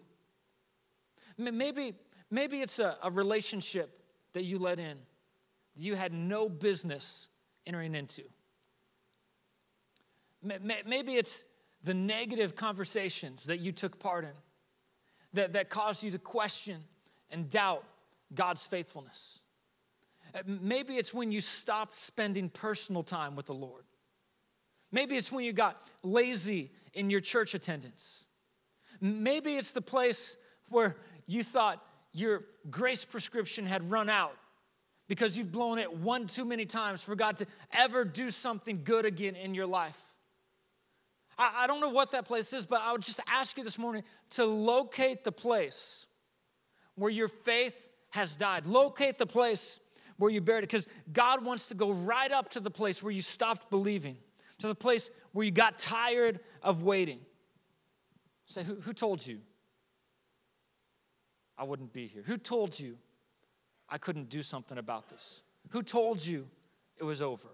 Maybe, 1.36 1.94
maybe 2.30 2.60
it's 2.60 2.78
a, 2.78 2.96
a 3.02 3.10
relationship 3.10 4.00
that 4.32 4.44
you 4.44 4.58
let 4.58 4.78
in 4.78 4.98
that 5.76 5.82
you 5.82 5.94
had 5.94 6.12
no 6.12 6.48
business 6.48 7.28
entering 7.66 7.94
into. 7.94 8.22
Maybe 10.42 11.14
it's 11.14 11.44
the 11.82 11.94
negative 11.94 12.54
conversations 12.54 13.44
that 13.44 13.60
you 13.60 13.72
took 13.72 13.98
part 13.98 14.24
in 14.24 14.32
that, 15.32 15.52
that 15.54 15.68
caused 15.70 16.02
you 16.02 16.10
to 16.10 16.18
question 16.18 16.82
and 17.30 17.48
doubt 17.48 17.84
God's 18.34 18.66
faithfulness. 18.66 19.40
Uh, 20.34 20.40
maybe 20.46 20.94
it's 20.94 21.14
when 21.14 21.32
you 21.32 21.40
stopped 21.40 21.98
spending 21.98 22.48
personal 22.48 23.02
time 23.02 23.36
with 23.36 23.46
the 23.46 23.54
Lord. 23.54 23.84
Maybe 24.92 25.16
it's 25.16 25.32
when 25.32 25.44
you 25.44 25.52
got 25.52 25.88
lazy 26.02 26.70
in 26.92 27.10
your 27.10 27.20
church 27.20 27.54
attendance. 27.54 28.26
Maybe 29.00 29.56
it's 29.56 29.72
the 29.72 29.82
place 29.82 30.36
where 30.68 30.96
you 31.26 31.42
thought 31.42 31.84
your 32.14 32.44
grace 32.70 33.04
prescription 33.04 33.66
had 33.66 33.90
run 33.90 34.08
out 34.08 34.36
because 35.08 35.36
you've 35.36 35.52
blown 35.52 35.78
it 35.78 35.92
one 35.92 36.26
too 36.26 36.44
many 36.44 36.64
times 36.64 37.02
for 37.02 37.14
God 37.14 37.36
to 37.38 37.46
ever 37.72 38.04
do 38.04 38.30
something 38.30 38.82
good 38.84 39.04
again 39.04 39.34
in 39.34 39.54
your 39.54 39.66
life. 39.66 40.00
I, 41.36 41.64
I 41.64 41.66
don't 41.66 41.80
know 41.80 41.90
what 41.90 42.12
that 42.12 42.24
place 42.24 42.52
is, 42.52 42.64
but 42.64 42.80
I 42.82 42.92
would 42.92 43.02
just 43.02 43.20
ask 43.26 43.58
you 43.58 43.64
this 43.64 43.78
morning 43.78 44.04
to 44.30 44.46
locate 44.46 45.24
the 45.24 45.32
place 45.32 46.06
where 46.94 47.10
your 47.10 47.28
faith 47.28 47.90
has 48.10 48.36
died. 48.36 48.64
Locate 48.64 49.18
the 49.18 49.26
place 49.26 49.80
where 50.16 50.30
you 50.30 50.40
buried 50.40 50.64
it 50.64 50.70
because 50.70 50.86
God 51.12 51.44
wants 51.44 51.68
to 51.68 51.74
go 51.74 51.90
right 51.92 52.30
up 52.30 52.50
to 52.50 52.60
the 52.60 52.70
place 52.70 53.02
where 53.02 53.12
you 53.12 53.22
stopped 53.22 53.68
believing, 53.70 54.16
to 54.60 54.68
the 54.68 54.74
place 54.74 55.10
where 55.32 55.44
you 55.44 55.50
got 55.50 55.80
tired 55.80 56.38
of 56.62 56.84
waiting. 56.84 57.18
Say, 58.46 58.62
who, 58.62 58.76
who 58.76 58.92
told 58.92 59.26
you 59.26 59.40
I 61.56 61.64
wouldn't 61.64 61.92
be 61.92 62.06
here? 62.06 62.22
Who 62.26 62.36
told 62.36 62.78
you 62.78 62.96
I 63.88 63.98
couldn't 63.98 64.28
do 64.28 64.42
something 64.42 64.78
about 64.78 65.08
this? 65.08 65.42
Who 65.70 65.82
told 65.82 66.24
you 66.24 66.48
it 66.98 67.04
was 67.04 67.22
over? 67.22 67.48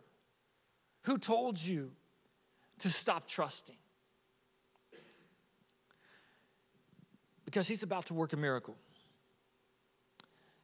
Who 1.03 1.19
told 1.19 1.59
you 1.61 1.93
to 2.79 2.91
stop 2.91 3.29
trusting? 3.29 3.77
Because 7.45 7.67
he's 7.67 7.83
about 7.83 8.07
to 8.07 8.15
work 8.15 8.33
a 8.33 8.37
miracle. 8.37 8.77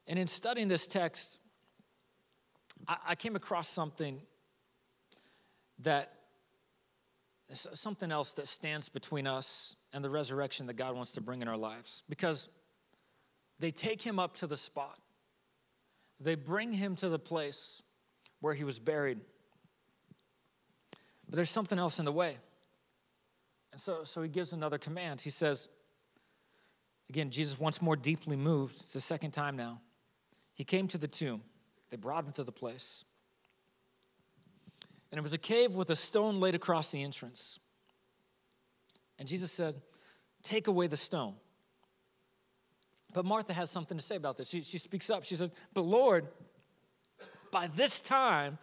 And 0.07 0.19
in 0.19 0.29
studying 0.29 0.69
this 0.69 0.87
text, 0.87 1.41
I, 2.87 2.97
I 3.09 3.15
came 3.17 3.35
across 3.35 3.69
something 3.69 4.21
that 5.81 6.13
something 7.53 8.11
else 8.11 8.33
that 8.33 8.49
stands 8.49 8.89
between 8.89 9.27
us 9.27 9.77
and 9.93 10.05
the 10.05 10.11
resurrection 10.11 10.67
that 10.67 10.75
God 10.75 10.97
wants 10.97 11.13
to 11.13 11.21
bring 11.21 11.43
in 11.43 11.49
our 11.49 11.57
lives. 11.57 12.03
Because 12.09 12.49
they 13.59 13.71
take 13.71 14.03
him 14.03 14.19
up 14.19 14.37
to 14.37 14.47
the 14.47 14.57
spot, 14.57 14.99
they 16.21 16.35
bring 16.35 16.73
him 16.73 16.97
to 16.97 17.09
the 17.09 17.19
place 17.19 17.83
where 18.41 18.55
he 18.55 18.65
was 18.65 18.79
buried. 18.79 19.21
But 21.29 21.37
there's 21.37 21.51
something 21.51 21.79
else 21.79 21.99
in 21.99 22.05
the 22.05 22.13
way. 22.13 22.37
And 23.73 23.81
so, 23.81 24.05
so 24.05 24.23
he 24.23 24.29
gives 24.29 24.53
another 24.53 24.79
command. 24.79 25.21
He 25.21 25.31
says, 25.31 25.69
again, 27.11 27.31
Jesus 27.31 27.59
once 27.59 27.83
more 27.83 27.97
deeply 27.97 28.37
moved, 28.37 28.93
the 28.93 29.01
second 29.01 29.33
time 29.33 29.57
now. 29.57 29.81
He 30.55 30.65
came 30.65 30.89
to 30.89 30.99
the 30.99 31.09
tomb. 31.09 31.43
They 31.91 31.97
brought 31.97 32.25
him 32.25 32.33
to 32.33 32.45
the 32.45 32.53
place. 32.53 33.05
And 35.11 35.19
it 35.19 35.23
was 35.23 35.33
a 35.33 35.39
cave 35.39 35.75
with 35.75 35.91
a 35.91 35.97
stone 35.97 36.41
laid 36.41 36.55
across 36.55 36.91
the 36.91 37.03
entrance. 37.03 37.59
And 39.19 39.29
Jesus 39.29 39.53
said, 39.53 39.75
Take 40.43 40.69
away 40.69 40.87
the 40.87 40.97
stone. 40.97 41.35
But 43.17 43.25
Martha 43.25 43.55
has 43.55 43.71
something 43.71 43.97
to 43.97 44.05
say 44.05 44.17
about 44.17 44.37
this. 44.37 44.51
She, 44.51 44.61
she 44.61 44.77
speaks 44.77 45.09
up. 45.09 45.25
She 45.25 45.37
says, 45.37 45.51
But 45.73 45.87
Lord, 45.87 46.27
by 47.51 47.69
this 47.69 48.01
time, 48.01 48.59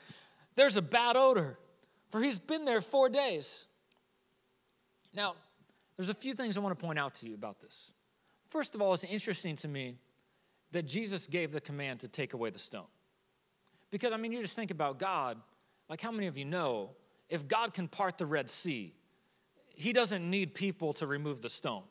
there's 0.55 0.77
a 0.77 0.81
bad 0.83 1.17
odor, 1.17 1.57
for 2.11 2.21
he's 2.21 2.37
been 2.37 2.63
there 2.63 2.79
four 2.79 3.09
days. 3.09 3.65
Now, 5.11 5.33
there's 5.97 6.09
a 6.09 6.13
few 6.13 6.35
things 6.35 6.55
I 6.55 6.59
want 6.59 6.77
to 6.77 6.85
point 6.85 6.99
out 6.99 7.15
to 7.15 7.25
you 7.25 7.33
about 7.33 7.61
this. 7.61 7.93
First 8.49 8.75
of 8.75 8.81
all, 8.83 8.93
it's 8.93 9.03
interesting 9.03 9.55
to 9.55 9.67
me 9.67 9.95
that 10.71 10.83
Jesus 10.83 11.25
gave 11.25 11.51
the 11.51 11.59
command 11.59 12.01
to 12.01 12.07
take 12.07 12.33
away 12.33 12.51
the 12.51 12.59
stone. 12.59 12.85
Because, 13.89 14.13
I 14.13 14.17
mean, 14.17 14.31
you 14.31 14.39
just 14.39 14.55
think 14.55 14.69
about 14.69 14.99
God, 14.99 15.39
like 15.89 15.99
how 15.99 16.11
many 16.11 16.27
of 16.27 16.37
you 16.37 16.45
know, 16.45 16.91
if 17.27 17.47
God 17.47 17.73
can 17.73 17.87
part 17.87 18.19
the 18.19 18.27
Red 18.27 18.51
Sea, 18.51 18.93
he 19.73 19.93
doesn't 19.93 20.29
need 20.29 20.53
people 20.53 20.93
to 20.93 21.07
remove 21.07 21.41
the 21.41 21.49
stone. 21.49 21.81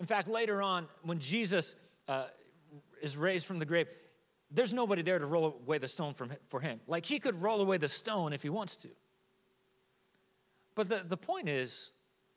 In 0.00 0.06
fact, 0.06 0.28
later 0.28 0.62
on, 0.62 0.88
when 1.02 1.18
Jesus 1.18 1.76
uh, 2.08 2.26
is 3.00 3.16
raised 3.16 3.46
from 3.46 3.58
the 3.58 3.64
grave, 3.64 3.88
there's 4.50 4.72
nobody 4.72 5.02
there 5.02 5.18
to 5.18 5.26
roll 5.26 5.58
away 5.62 5.78
the 5.78 5.88
stone 5.88 6.14
from, 6.14 6.30
for 6.48 6.60
him. 6.60 6.80
Like 6.86 7.06
he 7.06 7.18
could 7.18 7.40
roll 7.40 7.60
away 7.60 7.78
the 7.78 7.88
stone 7.88 8.32
if 8.32 8.42
he 8.42 8.48
wants 8.48 8.76
to. 8.76 8.88
But 10.74 10.88
the, 10.88 11.02
the 11.06 11.16
point 11.16 11.48
is, 11.48 11.90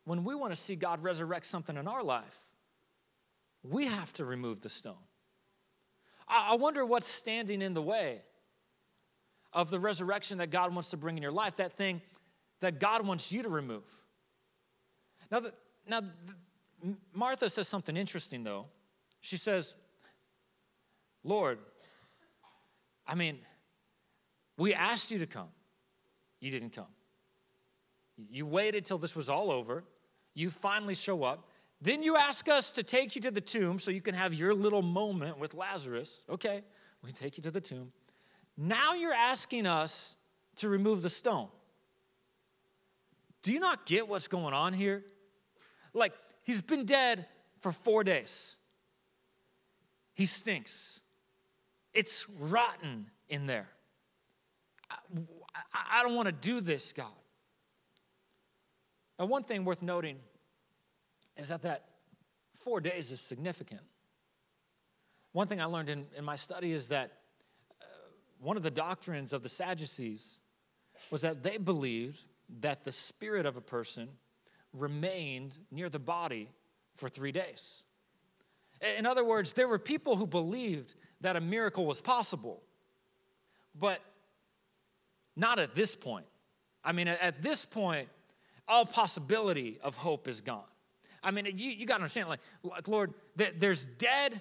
when 0.05 0.23
we 0.23 0.33
want 0.33 0.51
to 0.51 0.55
see 0.55 0.75
God 0.75 1.03
resurrect 1.03 1.45
something 1.45 1.77
in 1.77 1.87
our 1.87 2.03
life, 2.03 2.41
we 3.63 3.85
have 3.85 4.13
to 4.13 4.25
remove 4.25 4.61
the 4.61 4.69
stone. 4.69 4.95
I, 6.27 6.53
I 6.53 6.55
wonder 6.55 6.85
what's 6.85 7.07
standing 7.07 7.61
in 7.61 7.73
the 7.73 7.81
way 7.81 8.21
of 9.51 9.69
the 9.69 9.79
resurrection 9.79 10.37
that 10.37 10.51
God 10.51 10.73
wants 10.73 10.91
to 10.91 10.97
bring 10.97 11.17
in 11.17 11.23
your 11.23 11.31
life, 11.31 11.57
that 11.57 11.73
thing 11.73 12.01
that 12.61 12.79
God 12.79 13.05
wants 13.05 13.31
you 13.31 13.43
to 13.43 13.49
remove. 13.49 13.83
Now, 15.31 15.41
the, 15.41 15.53
now 15.87 16.01
the, 16.01 16.11
Martha 17.13 17.49
says 17.49 17.67
something 17.67 17.95
interesting, 17.97 18.43
though. 18.43 18.65
She 19.21 19.37
says, 19.37 19.75
Lord, 21.23 21.59
I 23.05 23.15
mean, 23.15 23.39
we 24.57 24.73
asked 24.73 25.11
you 25.11 25.19
to 25.19 25.27
come. 25.27 25.49
You 26.39 26.51
didn't 26.51 26.71
come. 26.71 26.87
You 28.29 28.45
waited 28.45 28.85
till 28.85 28.97
this 28.97 29.15
was 29.15 29.29
all 29.29 29.51
over. 29.51 29.83
You 30.33 30.49
finally 30.49 30.95
show 30.95 31.23
up. 31.23 31.49
Then 31.81 32.03
you 32.03 32.15
ask 32.17 32.49
us 32.49 32.71
to 32.71 32.83
take 32.83 33.15
you 33.15 33.21
to 33.21 33.31
the 33.31 33.41
tomb 33.41 33.79
so 33.79 33.91
you 33.91 34.01
can 34.01 34.15
have 34.15 34.33
your 34.33 34.53
little 34.53 34.81
moment 34.81 35.39
with 35.39 35.53
Lazarus. 35.53 36.23
Okay, 36.29 36.61
we 37.03 37.11
take 37.11 37.37
you 37.37 37.43
to 37.43 37.51
the 37.51 37.61
tomb. 37.61 37.91
Now 38.57 38.93
you're 38.93 39.13
asking 39.13 39.65
us 39.65 40.15
to 40.57 40.67
remove 40.67 41.01
the 41.01 41.09
stone. 41.09 41.47
Do 43.41 43.53
you 43.53 43.59
not 43.61 43.85
get 43.85 44.07
what's 44.09 44.27
going 44.27 44.53
on 44.53 44.73
here? 44.73 45.05
Like, 45.93 46.13
he's 46.49 46.61
been 46.61 46.83
dead 46.83 47.27
for 47.61 47.71
four 47.71 48.03
days. 48.03 48.57
He 50.15 50.25
stinks. 50.25 50.99
It's 51.93 52.27
rotten 52.39 53.05
in 53.27 53.45
there. 53.45 53.69
I, 54.89 54.95
I, 55.91 56.03
don't 56.03 56.15
want 56.15 56.25
to 56.25 56.31
do 56.31 56.59
this, 56.59 56.91
God. 56.91 57.05
Now, 59.19 59.25
one 59.25 59.43
thing 59.43 59.63
worth 59.63 59.83
noting 59.83 60.17
is 61.37 61.49
that 61.49 61.61
that 61.61 61.85
four 62.57 62.81
days 62.81 63.11
is 63.11 63.21
significant. 63.21 63.81
One 65.33 65.45
thing 65.45 65.61
I 65.61 65.65
learned 65.65 65.89
in, 65.89 66.07
in 66.17 66.25
my 66.25 66.35
study 66.35 66.71
is 66.71 66.87
that 66.87 67.11
uh, 67.79 67.85
one 68.39 68.57
of 68.57 68.63
the 68.63 68.71
doctrines 68.71 69.33
of 69.33 69.43
the 69.43 69.49
Sadducees 69.49 70.41
was 71.11 71.21
that 71.21 71.43
they 71.43 71.57
believed 71.57 72.25
that 72.61 72.85
the 72.85 72.91
spirit 72.91 73.45
of 73.45 73.55
a 73.55 73.61
person 73.61 74.09
remained 74.73 75.57
near 75.71 75.89
the 75.89 75.99
body 75.99 76.49
for 76.95 77.09
three 77.09 77.31
days. 77.31 77.83
In 78.97 79.05
other 79.05 79.23
words, 79.23 79.53
there 79.53 79.67
were 79.67 79.79
people 79.79 80.15
who 80.15 80.25
believed 80.25 80.95
that 81.21 81.35
a 81.35 81.41
miracle 81.41 81.85
was 81.85 81.99
possible, 82.01 82.61
but 83.77 83.99
not 85.35 85.59
at 85.59 85.75
this 85.75 85.95
point. 85.95 86.25
I 86.83 86.93
mean, 86.93 87.07
at 87.07 87.41
this 87.41 87.65
point, 87.65 88.07
all 88.67 88.85
possibility 88.85 89.79
of 89.81 89.95
hope 89.95 90.27
is 90.27 90.41
gone. 90.41 90.63
I 91.21 91.31
mean, 91.31 91.45
you, 91.45 91.71
you 91.71 91.85
got 91.85 91.95
to 91.95 92.03
understand, 92.03 92.29
like, 92.29 92.39
like, 92.63 92.87
Lord, 92.87 93.13
there's 93.35 93.85
dead 93.85 94.39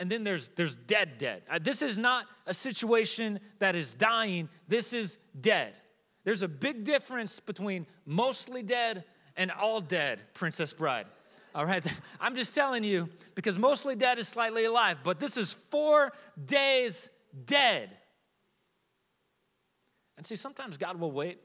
and 0.00 0.10
then 0.10 0.24
there's 0.24 0.48
there's 0.56 0.76
dead 0.76 1.18
dead 1.18 1.42
uh, 1.48 1.58
this 1.62 1.82
is 1.82 1.96
not 1.96 2.24
a 2.46 2.54
situation 2.54 3.38
that 3.60 3.76
is 3.76 3.94
dying 3.94 4.48
this 4.66 4.92
is 4.92 5.18
dead 5.40 5.74
there's 6.24 6.42
a 6.42 6.48
big 6.48 6.84
difference 6.84 7.38
between 7.38 7.86
mostly 8.06 8.62
dead 8.62 9.04
and 9.36 9.50
all 9.50 9.80
dead 9.80 10.20
princess 10.34 10.72
bride 10.72 11.06
all 11.54 11.64
right 11.64 11.84
i'm 12.20 12.34
just 12.34 12.54
telling 12.54 12.84
you 12.84 13.08
because 13.34 13.58
mostly 13.58 13.94
dead 13.94 14.18
is 14.18 14.28
slightly 14.28 14.64
alive 14.64 14.98
but 15.02 15.18
this 15.18 15.36
is 15.36 15.52
four 15.52 16.12
days 16.46 17.10
dead 17.44 17.90
and 20.16 20.26
see 20.26 20.36
sometimes 20.36 20.76
god 20.76 20.98
will 20.98 21.12
wait 21.12 21.38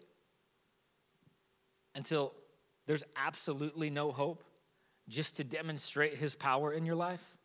until 1.96 2.34
there's 2.88 3.04
absolutely 3.16 3.90
no 3.90 4.12
hope 4.12 4.44
just 5.08 5.38
to 5.38 5.44
demonstrate 5.44 6.16
his 6.16 6.36
power 6.36 6.74
in 6.74 6.86
your 6.86 6.96
life 6.96 7.36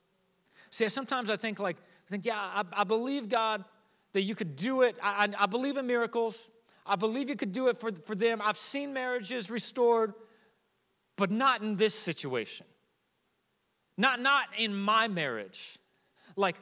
See, 0.71 0.89
sometimes 0.89 1.31
I 1.31 1.37
think 1.37 1.59
like, 1.59 1.77
I 1.77 2.11
think, 2.11 2.25
yeah, 2.25 2.39
I, 2.39 2.63
I 2.73 2.85
believe 2.85 3.29
God 3.29 3.65
that 4.13 4.23
you 4.23 4.35
could 4.35 4.57
do 4.57 4.83
it. 4.83 4.97
I, 5.03 5.27
I, 5.27 5.45
I 5.45 5.47
believe 5.47 5.77
in 5.77 5.87
miracles. 5.87 6.51
I 6.87 6.97
believe 6.97 7.29
you 7.29 7.37
could 7.37 7.53
do 7.53 7.69
it 7.69 7.79
for, 7.79 7.91
for 8.07 8.15
them. 8.15 8.41
I've 8.43 8.57
seen 8.57 8.93
marriages 8.93 9.51
restored, 9.51 10.15
but 11.21 11.31
not 11.31 11.61
in 11.61 11.77
this 11.77 11.95
situation. 11.95 12.65
Not, 13.99 14.21
not 14.21 14.47
in 14.57 14.75
my 14.75 15.07
marriage. 15.07 15.79
Like, 16.35 16.57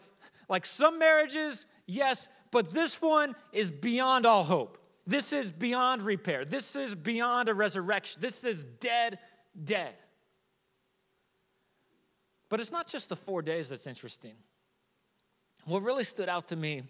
like 0.49 0.67
some 0.67 0.99
marriages, 0.99 1.67
yes, 1.87 2.29
but 2.51 2.75
this 2.75 3.01
one 3.01 3.37
is 3.53 3.71
beyond 3.71 4.27
all 4.27 4.43
hope. 4.43 4.77
This 5.07 5.33
is 5.33 5.53
beyond 5.53 6.03
repair. 6.03 6.45
This 6.45 6.75
is 6.75 6.97
beyond 6.97 7.49
a 7.49 7.55
resurrection. 7.55 8.21
This 8.21 8.43
is 8.43 8.65
dead, 8.65 9.21
dead. 9.65 9.95
But 12.49 12.59
it's 12.59 12.73
not 12.73 12.89
just 12.89 13.11
the 13.11 13.17
four 13.17 13.43
days 13.43 13.69
that's 13.69 13.87
interesting. 13.87 14.35
What 15.67 15.85
really 15.85 16.03
stood 16.03 16.29
out 16.29 16.49
to 16.49 16.57
me 16.57 16.83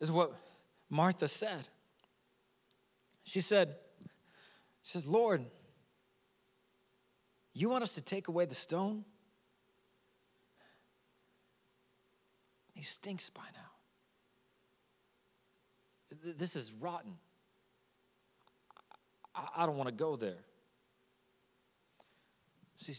is 0.00 0.10
what 0.10 0.34
Martha 0.90 1.28
said. 1.28 1.68
She 3.22 3.40
said, 3.40 3.76
she 4.82 4.98
says, 4.98 5.06
Lord, 5.06 5.44
you 7.54 7.68
want 7.68 7.82
us 7.82 7.94
to 7.94 8.00
take 8.00 8.28
away 8.28 8.46
the 8.46 8.54
stone? 8.54 9.04
He 12.74 12.82
stinks 12.82 13.30
by 13.30 13.42
now. 13.54 13.60
This 16.36 16.56
is 16.56 16.72
rotten. 16.72 17.12
I 19.56 19.66
don't 19.66 19.76
want 19.76 19.88
to 19.88 19.94
go 19.94 20.16
there. 20.16 20.44
See, 22.76 22.94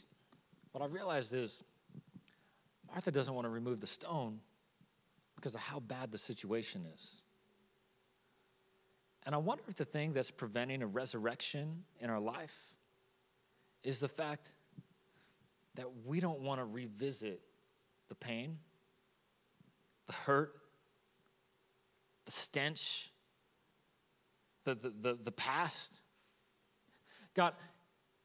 what 0.72 0.84
I 0.84 0.88
realized 0.88 1.34
is 1.34 1.64
Martha 2.88 3.12
doesn't 3.12 3.34
want 3.34 3.46
to 3.46 3.50
remove 3.50 3.80
the 3.80 3.88
stone 3.88 4.40
because 5.36 5.56
of 5.56 5.62
how 5.62 5.80
bad 5.80 6.12
the 6.12 6.18
situation 6.18 6.86
is. 6.96 7.22
And 9.26 9.34
I 9.34 9.38
wonder 9.38 9.64
if 9.68 9.76
the 9.76 9.86
thing 9.86 10.14
that's 10.14 10.32
preventing 10.32 10.82
a 10.82 10.88
resurrection 10.88 11.84
in 12.00 12.10
our 12.10 12.20
life 12.20 12.75
is 13.86 14.00
the 14.00 14.10
fact 14.10 14.52
that 15.76 15.86
we 16.06 16.20
don't 16.20 16.42
want 16.42 16.60
to 16.60 16.66
revisit 16.66 17.40
the 18.10 18.16
pain, 18.16 18.58
the 20.08 20.14
hurt, 20.14 20.54
the 22.26 22.32
stench, 22.32 23.12
the, 24.64 24.74
the, 24.74 24.94
the, 25.02 25.20
the 25.24 25.32
past. 25.32 26.02
God, 27.36 27.54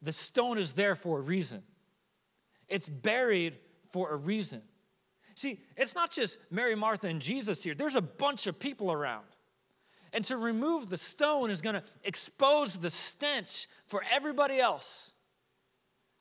the 0.01 0.13
stone 0.13 0.57
is 0.57 0.73
there 0.73 0.97
for 0.97 1.19
a 1.19 1.21
reason. 1.21 1.63
It's 2.69 2.89
buried 2.89 3.59
for 3.91 4.11
a 4.11 4.17
reason. 4.17 4.63
See, 5.35 5.61
it's 5.77 5.95
not 5.95 6.11
just 6.11 6.39
Mary, 6.51 6.75
Martha, 6.75 7.09
and 7.09 7.21
Jesus 7.21 7.63
here, 7.63 7.75
there's 7.75 7.97
a 7.97 8.03
bunch 8.03 8.47
of 8.47 8.59
people 8.59 8.91
around. 8.91 9.27
And 10.13 10.25
to 10.25 10.37
remove 10.37 10.89
the 10.89 10.97
stone 10.97 11.51
is 11.51 11.61
going 11.61 11.75
to 11.75 11.85
expose 12.03 12.77
the 12.77 12.91
stench 12.91 13.69
for 13.87 14.03
everybody 14.11 14.59
else. 14.59 15.13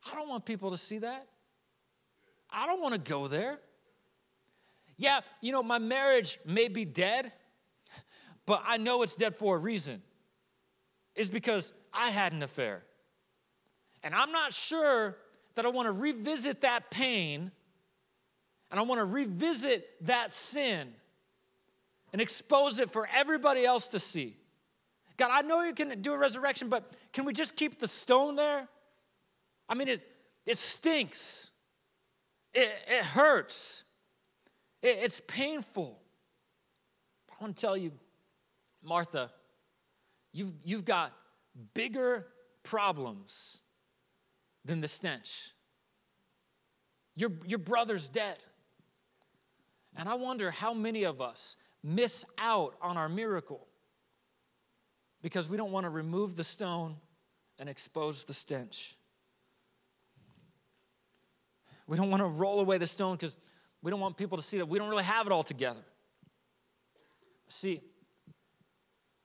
I 0.05 0.15
don't 0.15 0.29
want 0.29 0.45
people 0.45 0.71
to 0.71 0.77
see 0.77 0.99
that. 0.99 1.27
I 2.49 2.65
don't 2.65 2.81
want 2.81 2.93
to 2.93 2.99
go 2.99 3.27
there. 3.27 3.59
Yeah, 4.97 5.21
you 5.41 5.51
know, 5.51 5.63
my 5.63 5.79
marriage 5.79 6.39
may 6.45 6.67
be 6.67 6.83
dead, 6.83 7.31
but 8.45 8.63
I 8.65 8.77
know 8.77 9.01
it's 9.03 9.15
dead 9.15 9.35
for 9.35 9.55
a 9.55 9.59
reason. 9.59 10.01
It's 11.15 11.29
because 11.29 11.73
I 11.93 12.09
had 12.09 12.33
an 12.33 12.43
affair. 12.43 12.83
And 14.03 14.13
I'm 14.13 14.31
not 14.31 14.53
sure 14.53 15.17
that 15.55 15.65
I 15.65 15.69
want 15.69 15.87
to 15.87 15.91
revisit 15.91 16.61
that 16.61 16.89
pain 16.89 17.51
and 18.71 18.79
I 18.79 18.83
want 18.83 18.99
to 18.99 19.05
revisit 19.05 19.87
that 20.05 20.31
sin 20.31 20.93
and 22.13 22.21
expose 22.21 22.79
it 22.79 22.91
for 22.91 23.07
everybody 23.13 23.65
else 23.65 23.87
to 23.89 23.99
see. 23.99 24.37
God, 25.17 25.31
I 25.33 25.41
know 25.41 25.61
you 25.61 25.73
can 25.73 26.01
do 26.01 26.13
a 26.13 26.17
resurrection, 26.17 26.69
but 26.69 26.93
can 27.11 27.25
we 27.25 27.33
just 27.33 27.55
keep 27.55 27.79
the 27.79 27.87
stone 27.87 28.35
there? 28.35 28.67
I 29.69 29.75
mean, 29.75 29.87
it, 29.87 30.01
it 30.45 30.57
stinks, 30.57 31.51
it, 32.53 32.71
it 32.87 33.05
hurts, 33.05 33.83
it, 34.81 34.97
it's 35.01 35.21
painful. 35.27 35.99
I 37.29 37.35
want 37.43 37.55
to 37.55 37.61
tell 37.61 37.77
you, 37.77 37.91
Martha, 38.83 39.29
you've, 40.33 40.53
you've 40.63 40.85
got 40.85 41.13
bigger 41.75 42.25
problems 42.63 43.59
than 44.65 44.81
the 44.81 44.87
stench. 44.87 45.51
Your, 47.15 47.31
your 47.45 47.59
brother's 47.59 48.07
dead. 48.07 48.37
And 49.95 50.09
I 50.09 50.15
wonder 50.15 50.51
how 50.51 50.73
many 50.73 51.03
of 51.03 51.21
us 51.21 51.57
miss 51.83 52.25
out 52.37 52.75
on 52.81 52.97
our 52.97 53.09
miracle 53.09 53.67
because 55.21 55.49
we 55.49 55.57
don't 55.57 55.71
want 55.71 55.85
to 55.85 55.89
remove 55.89 56.35
the 56.35 56.43
stone 56.43 56.95
and 57.57 57.67
expose 57.67 58.23
the 58.23 58.33
stench. 58.33 58.95
We 61.89 61.97
don't 61.97 62.11
want 62.11 62.21
to 62.21 62.27
roll 62.27 62.59
away 62.59 62.77
the 62.77 62.85
stone 62.85 63.15
because 63.15 63.35
we 63.81 63.89
don't 63.89 63.99
want 63.99 64.15
people 64.15 64.37
to 64.37 64.43
see 64.43 64.59
that 64.59 64.67
we 64.67 64.77
don't 64.77 64.89
really 64.89 65.05
have 65.05 65.25
it 65.25 65.31
all 65.31 65.41
together. 65.41 65.79
See, 67.47 67.81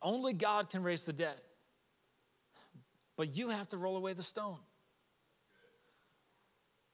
only 0.01 0.33
God 0.33 0.71
can 0.71 0.83
raise 0.83 1.05
the 1.05 1.13
dead, 1.13 1.37
but 3.19 3.37
you 3.37 3.51
have 3.51 3.69
to 3.69 3.77
roll 3.77 3.99
away 3.99 4.15
the 4.15 4.23
stone. 4.23 4.57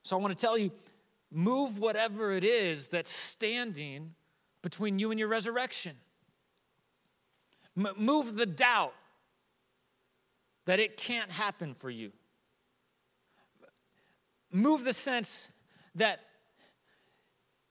So 0.03 0.17
I 0.17 0.19
want 0.19 0.37
to 0.37 0.41
tell 0.41 0.57
you 0.57 0.71
move 1.31 1.79
whatever 1.79 2.33
it 2.33 2.43
is 2.43 2.89
that's 2.89 3.09
standing 3.09 4.13
between 4.61 4.99
you 4.99 5.11
and 5.11 5.17
your 5.17 5.29
resurrection. 5.29 5.95
M- 7.77 7.93
move 7.95 8.35
the 8.35 8.45
doubt 8.45 8.93
that 10.65 10.81
it 10.81 10.97
can't 10.97 11.31
happen 11.31 11.73
for 11.73 11.89
you. 11.89 12.11
Move 14.51 14.83
the 14.83 14.91
sense 14.91 15.47
that 15.95 16.19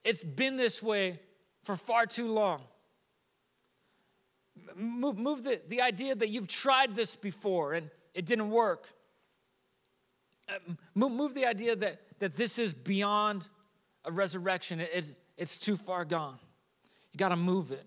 it's 0.03 0.23
been 0.23 0.57
this 0.57 0.81
way 0.81 1.19
for 1.63 1.75
far 1.75 2.05
too 2.05 2.27
long. 2.27 2.61
Move, 4.75 5.17
move 5.17 5.43
the, 5.43 5.61
the 5.67 5.81
idea 5.81 6.15
that 6.15 6.29
you've 6.29 6.47
tried 6.47 6.95
this 6.95 7.15
before 7.15 7.73
and 7.73 7.89
it 8.13 8.25
didn't 8.25 8.49
work. 8.49 8.87
Uh, 10.49 10.53
move, 10.95 11.11
move 11.11 11.33
the 11.33 11.45
idea 11.45 11.75
that, 11.75 12.01
that 12.19 12.35
this 12.35 12.59
is 12.59 12.73
beyond 12.73 13.47
a 14.05 14.11
resurrection, 14.11 14.79
it, 14.79 14.89
it, 14.93 15.15
it's 15.37 15.59
too 15.59 15.77
far 15.77 16.05
gone. 16.05 16.39
You 17.13 17.17
got 17.17 17.29
to 17.29 17.35
move 17.35 17.71
it. 17.71 17.85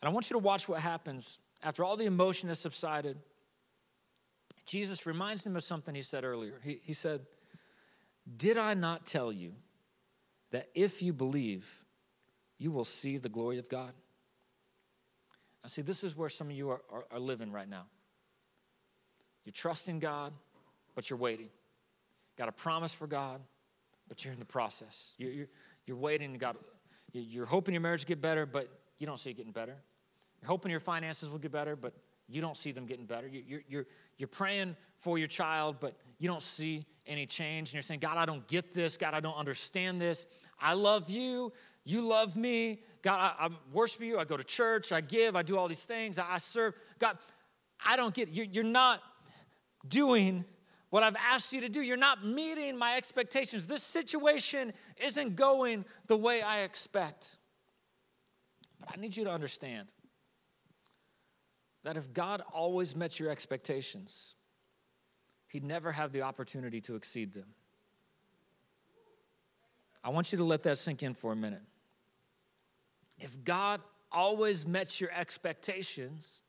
And 0.00 0.08
I 0.08 0.12
want 0.12 0.28
you 0.30 0.34
to 0.34 0.38
watch 0.38 0.68
what 0.68 0.80
happens 0.80 1.38
after 1.62 1.84
all 1.84 1.96
the 1.96 2.04
emotion 2.04 2.48
has 2.48 2.58
subsided. 2.58 3.18
Jesus 4.66 5.06
reminds 5.06 5.42
them 5.42 5.56
of 5.56 5.64
something 5.64 5.94
he 5.94 6.02
said 6.02 6.24
earlier. 6.24 6.60
He, 6.62 6.80
he 6.82 6.92
said, 6.92 7.26
Did 8.34 8.58
I 8.58 8.74
not 8.74 9.06
tell 9.06 9.30
you 9.32 9.52
that 10.50 10.68
if 10.74 11.02
you 11.02 11.12
believe, 11.12 11.84
you 12.58 12.70
will 12.70 12.84
see 12.84 13.18
the 13.18 13.28
glory 13.28 13.58
of 13.58 13.68
God? 13.68 13.92
Now, 15.62 15.68
see, 15.68 15.82
this 15.82 16.02
is 16.02 16.16
where 16.16 16.28
some 16.28 16.48
of 16.48 16.56
you 16.56 16.70
are, 16.70 16.80
are, 16.90 17.04
are 17.10 17.18
living 17.18 17.52
right 17.52 17.68
now. 17.68 17.86
You're 19.44 19.52
trusting 19.52 20.00
God, 20.00 20.32
but 20.94 21.08
you're 21.08 21.18
waiting. 21.18 21.48
Got 22.36 22.48
a 22.48 22.52
promise 22.52 22.92
for 22.92 23.06
God, 23.06 23.40
but 24.08 24.24
you're 24.24 24.32
in 24.32 24.38
the 24.38 24.44
process. 24.44 25.12
You're, 25.18 25.30
you're, 25.30 25.48
you're 25.86 25.96
waiting. 25.96 26.34
God, 26.34 26.56
you're 27.12 27.46
hoping 27.46 27.74
your 27.74 27.80
marriage 27.80 28.02
will 28.02 28.08
get 28.08 28.20
better, 28.20 28.44
but 28.44 28.68
you 28.98 29.06
don't 29.06 29.18
see 29.18 29.30
it 29.30 29.36
getting 29.36 29.52
better. 29.52 29.76
You're 30.40 30.48
hoping 30.48 30.70
your 30.70 30.80
finances 30.80 31.30
will 31.30 31.38
get 31.38 31.52
better, 31.52 31.76
but 31.76 31.94
you 32.28 32.40
don't 32.40 32.56
see 32.56 32.72
them 32.72 32.86
getting 32.86 33.06
better. 33.06 33.28
You're, 33.28 33.60
you're, 33.68 33.86
you're 34.18 34.28
praying 34.28 34.76
for 34.98 35.18
your 35.18 35.28
child, 35.28 35.76
but 35.80 35.94
you 36.18 36.28
don't 36.28 36.42
see 36.42 36.84
any 37.06 37.26
change. 37.26 37.68
And 37.68 37.74
you're 37.74 37.82
saying, 37.82 38.00
God, 38.00 38.18
I 38.18 38.26
don't 38.26 38.46
get 38.48 38.74
this. 38.74 38.96
God, 38.96 39.14
I 39.14 39.20
don't 39.20 39.36
understand 39.36 40.00
this. 40.00 40.26
I 40.60 40.74
love 40.74 41.08
you. 41.08 41.52
You 41.84 42.00
love 42.02 42.36
me. 42.36 42.82
God, 43.02 43.20
I, 43.38 43.46
I 43.46 43.50
worship 43.72 44.00
you. 44.00 44.18
I 44.18 44.24
go 44.24 44.36
to 44.36 44.44
church. 44.44 44.90
I 44.90 45.00
give. 45.00 45.36
I 45.36 45.42
do 45.42 45.56
all 45.56 45.68
these 45.68 45.84
things. 45.84 46.18
I, 46.18 46.34
I 46.34 46.38
serve. 46.38 46.74
God, 46.98 47.16
I 47.84 47.96
don't 47.96 48.14
get 48.14 48.28
it. 48.28 48.34
You're, 48.34 48.46
you're 48.46 48.64
not 48.64 49.00
doing 49.86 50.44
what 50.90 51.02
I've 51.02 51.16
asked 51.16 51.52
you 51.52 51.60
to 51.60 51.68
do. 51.68 51.82
You're 51.82 51.96
not 51.96 52.24
meeting 52.24 52.76
my 52.76 52.96
expectations. 52.96 53.66
This 53.66 53.82
situation 53.82 54.72
isn't 54.96 55.36
going 55.36 55.84
the 56.08 56.16
way 56.16 56.42
I 56.42 56.62
expect. 56.62 57.36
But 58.80 58.90
I 58.96 59.00
need 59.00 59.16
you 59.16 59.24
to 59.24 59.30
understand 59.30 59.88
that 61.86 61.96
if 61.96 62.12
God 62.12 62.42
always 62.52 62.96
met 62.96 63.20
your 63.20 63.30
expectations, 63.30 64.34
He'd 65.46 65.62
never 65.62 65.92
have 65.92 66.10
the 66.10 66.22
opportunity 66.22 66.80
to 66.80 66.96
exceed 66.96 67.32
them. 67.32 67.46
I 70.02 70.08
want 70.08 70.32
you 70.32 70.38
to 70.38 70.44
let 70.44 70.64
that 70.64 70.78
sink 70.78 71.04
in 71.04 71.14
for 71.14 71.30
a 71.30 71.36
minute. 71.36 71.62
If 73.20 73.44
God 73.44 73.80
always 74.10 74.66
met 74.66 75.00
your 75.00 75.12
expectations, 75.12 76.40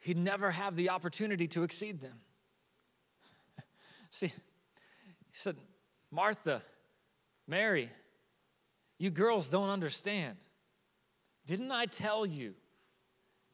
He'd 0.00 0.18
never 0.18 0.50
have 0.50 0.76
the 0.76 0.90
opportunity 0.90 1.48
to 1.48 1.62
exceed 1.62 2.02
them. 2.02 2.20
See, 4.10 4.26
he 4.26 4.32
said, 5.32 5.56
Martha, 6.10 6.60
Mary, 7.46 7.88
you 8.98 9.08
girls 9.08 9.48
don't 9.48 9.70
understand. 9.70 10.36
Didn't 11.46 11.72
I 11.72 11.86
tell 11.86 12.26
you 12.26 12.52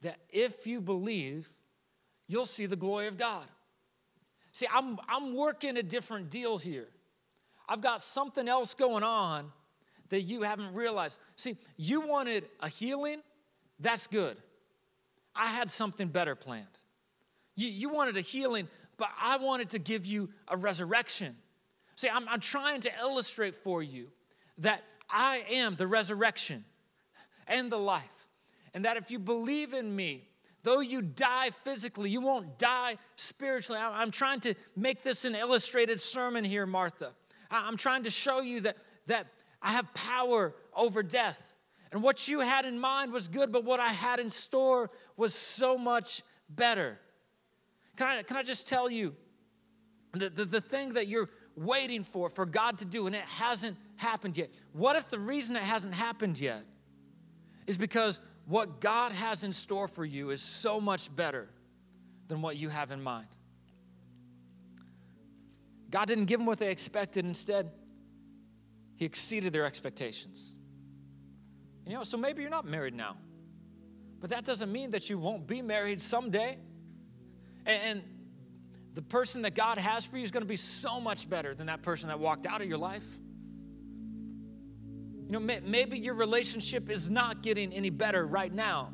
that 0.01 0.17
if 0.29 0.67
you 0.67 0.81
believe, 0.81 1.51
you'll 2.27 2.45
see 2.45 2.65
the 2.65 2.75
glory 2.75 3.07
of 3.07 3.17
God? 3.17 3.45
See, 4.51 4.67
I'm, 4.71 4.97
I'm 5.09 5.35
working 5.35 5.77
a 5.77 5.83
different 5.83 6.29
deal 6.29 6.57
here. 6.57 6.87
I've 7.67 7.81
got 7.81 8.01
something 8.01 8.47
else 8.47 8.73
going 8.73 9.03
on 9.03 9.51
that 10.09 10.21
you 10.21 10.43
haven't 10.43 10.73
realized. 10.73 11.19
See, 11.35 11.57
you 11.77 12.01
wanted 12.01 12.47
a 12.59 12.69
healing, 12.69 13.21
that's 13.79 14.07
good. 14.07 14.37
I 15.35 15.47
had 15.47 15.69
something 15.69 16.07
better 16.07 16.35
planned. 16.35 16.67
You, 17.55 17.67
you 17.67 17.89
wanted 17.89 18.17
a 18.17 18.21
healing, 18.21 18.67
but 18.97 19.09
I 19.19 19.37
wanted 19.37 19.71
to 19.71 19.79
give 19.79 20.05
you 20.05 20.29
a 20.47 20.55
resurrection. 20.55 21.35
See, 21.95 22.09
I'm, 22.09 22.27
I'm 22.29 22.39
trying 22.39 22.81
to 22.81 22.91
illustrate 23.01 23.55
for 23.55 23.81
you 23.81 24.07
that 24.59 24.81
I 25.09 25.43
am 25.51 25.75
the 25.75 25.87
resurrection 25.87 26.63
and 27.47 27.71
the 27.71 27.77
life. 27.77 28.03
And 28.75 28.83
that 28.83 28.97
if 28.97 29.09
you 29.09 29.19
believe 29.19 29.73
in 29.73 29.95
me, 29.95 30.27
though 30.61 30.81
you 30.81 31.01
die 31.01 31.49
physically, 31.63 32.09
you 32.09 32.19
won't 32.19 32.59
die 32.59 32.97
spiritually. 33.15 33.81
I'm 33.81 34.11
trying 34.11 34.41
to 34.41 34.53
make 34.75 35.01
this 35.01 35.23
an 35.23 35.33
illustrated 35.33 36.01
sermon 36.01 36.43
here, 36.43 36.65
Martha. 36.65 37.13
I'm 37.49 37.77
trying 37.77 38.03
to 38.03 38.09
show 38.09 38.41
you 38.41 38.61
that, 38.61 38.75
that 39.07 39.27
I 39.61 39.71
have 39.71 39.91
power 39.93 40.53
over 40.75 41.01
death. 41.01 41.55
And 41.93 42.03
what 42.03 42.27
you 42.27 42.41
had 42.41 42.65
in 42.65 42.77
mind 42.77 43.13
was 43.13 43.29
good, 43.29 43.53
but 43.53 43.63
what 43.63 43.79
I 43.79 43.87
had 43.87 44.19
in 44.19 44.29
store 44.29 44.91
was 45.15 45.33
so 45.33 45.77
much 45.77 46.21
better. 46.49 46.99
Can 47.95 48.07
I, 48.07 48.23
can 48.23 48.35
I 48.35 48.43
just 48.43 48.67
tell 48.67 48.91
you 48.91 49.15
the, 50.11 50.29
the, 50.29 50.43
the 50.43 50.61
thing 50.61 50.93
that 50.93 51.07
you're 51.07 51.29
waiting 51.55 52.03
for, 52.03 52.29
for 52.29 52.45
God 52.45 52.79
to 52.79 52.85
do, 52.85 53.07
and 53.07 53.15
it 53.15 53.21
hasn't 53.21 53.77
happened 53.95 54.35
yet? 54.35 54.49
What 54.73 54.97
if 54.97 55.09
the 55.09 55.19
reason 55.19 55.55
it 55.55 55.61
hasn't 55.61 55.93
happened 55.93 56.37
yet 56.37 56.63
is 57.67 57.77
because 57.77 58.19
what 58.45 58.79
God 58.79 59.11
has 59.11 59.43
in 59.43 59.53
store 59.53 59.87
for 59.87 60.05
you 60.05 60.29
is 60.29 60.41
so 60.41 60.79
much 60.79 61.13
better 61.15 61.49
than 62.27 62.41
what 62.41 62.57
you 62.57 62.69
have 62.69 62.91
in 62.91 63.01
mind? 63.01 63.27
God 65.89 66.07
didn't 66.07 66.25
give 66.25 66.39
them 66.39 66.45
what 66.45 66.59
they 66.59 66.71
expected. 66.71 67.25
Instead, 67.25 67.71
He 68.95 69.05
exceeded 69.05 69.53
their 69.53 69.65
expectations. 69.65 70.53
You 71.85 71.93
know, 71.93 72.03
so 72.03 72.17
maybe 72.17 72.41
you're 72.41 72.51
not 72.51 72.65
married 72.65 72.95
now, 72.95 73.17
but 74.19 74.31
that 74.31 74.45
doesn't 74.45 74.71
mean 74.71 74.91
that 74.91 75.09
you 75.09 75.17
won't 75.19 75.45
be 75.45 75.61
married 75.61 76.01
someday. 76.01 76.57
And, 77.65 78.03
the 78.95 79.01
person 79.01 79.41
that 79.41 79.53
God 79.53 79.77
has 79.77 80.05
for 80.05 80.17
you 80.17 80.23
is 80.23 80.31
going 80.31 80.41
to 80.41 80.47
be 80.47 80.55
so 80.55 81.01
much 81.01 81.29
better 81.29 81.53
than 81.53 81.67
that 81.67 81.81
person 81.81 82.07
that 82.07 82.17
walked 82.17 82.45
out 82.45 82.61
of 82.61 82.67
your 82.67 82.77
life. 82.77 83.03
You 85.35 85.41
know, 85.41 85.59
maybe 85.65 85.99
your 85.99 86.13
relationship 86.13 86.89
is 86.89 87.11
not 87.11 87.43
getting 87.43 87.73
any 87.73 87.89
better 87.89 88.25
right 88.25 88.53
now, 88.53 88.93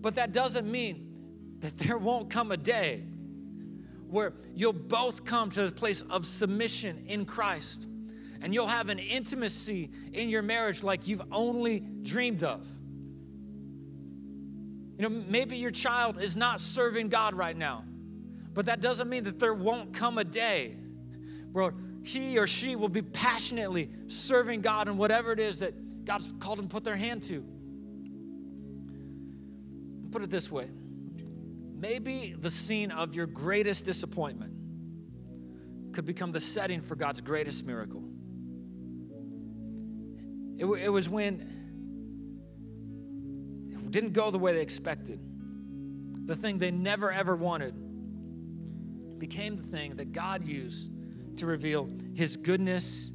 but 0.00 0.14
that 0.14 0.30
doesn't 0.30 0.70
mean 0.70 1.56
that 1.58 1.76
there 1.76 1.98
won't 1.98 2.30
come 2.30 2.52
a 2.52 2.56
day 2.56 3.02
where 4.06 4.32
you'll 4.54 4.72
both 4.72 5.24
come 5.24 5.50
to 5.50 5.66
a 5.66 5.72
place 5.72 6.02
of 6.02 6.24
submission 6.24 7.06
in 7.08 7.24
Christ 7.24 7.88
and 8.42 8.54
you'll 8.54 8.68
have 8.68 8.90
an 8.90 9.00
intimacy 9.00 9.90
in 10.12 10.30
your 10.30 10.42
marriage 10.42 10.84
like 10.84 11.08
you've 11.08 11.26
only 11.32 11.80
dreamed 11.80 12.44
of. 12.44 12.64
You 14.98 15.08
know, 15.08 15.24
maybe 15.28 15.56
your 15.56 15.72
child 15.72 16.22
is 16.22 16.36
not 16.36 16.60
serving 16.60 17.08
God 17.08 17.34
right 17.34 17.56
now, 17.56 17.82
but 18.52 18.66
that 18.66 18.80
doesn't 18.80 19.08
mean 19.08 19.24
that 19.24 19.40
there 19.40 19.54
won't 19.54 19.94
come 19.94 20.18
a 20.18 20.24
day 20.24 20.76
where 21.50 21.74
he 22.04 22.38
or 22.38 22.46
she 22.46 22.76
will 22.76 22.90
be 22.90 23.02
passionately 23.02 23.90
serving 24.08 24.60
God 24.60 24.88
in 24.88 24.98
whatever 24.98 25.32
it 25.32 25.40
is 25.40 25.60
that 25.60 26.04
God's 26.04 26.30
called 26.38 26.58
them 26.58 26.68
to 26.68 26.72
put 26.72 26.84
their 26.84 26.96
hand 26.96 27.22
to. 27.24 27.42
Put 30.10 30.22
it 30.22 30.30
this 30.30 30.52
way 30.52 30.68
maybe 31.76 32.34
the 32.38 32.50
scene 32.50 32.90
of 32.90 33.14
your 33.14 33.26
greatest 33.26 33.84
disappointment 33.84 34.52
could 35.92 36.06
become 36.06 36.32
the 36.32 36.40
setting 36.40 36.80
for 36.80 36.96
God's 36.96 37.20
greatest 37.20 37.64
miracle. 37.64 38.02
It, 40.56 40.64
it 40.66 40.88
was 40.88 41.08
when 41.08 41.40
it 43.70 43.90
didn't 43.90 44.12
go 44.12 44.30
the 44.30 44.38
way 44.38 44.52
they 44.52 44.62
expected. 44.62 45.20
The 46.26 46.36
thing 46.36 46.58
they 46.58 46.70
never 46.70 47.10
ever 47.10 47.36
wanted 47.36 47.74
became 49.18 49.56
the 49.56 49.62
thing 49.62 49.96
that 49.96 50.12
God 50.12 50.46
used 50.46 50.90
to 51.38 51.46
reveal 51.46 51.88
His 52.14 52.36
goodness 52.36 53.10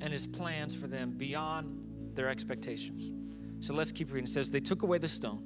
and 0.00 0.12
His 0.12 0.26
plans 0.26 0.74
for 0.74 0.86
them 0.86 1.12
beyond 1.12 2.14
their 2.14 2.28
expectations. 2.28 3.12
So 3.60 3.74
let's 3.74 3.92
keep 3.92 4.12
reading. 4.12 4.24
It 4.26 4.30
says, 4.30 4.50
They 4.50 4.60
took 4.60 4.82
away 4.82 4.98
the 4.98 5.08
stone. 5.08 5.42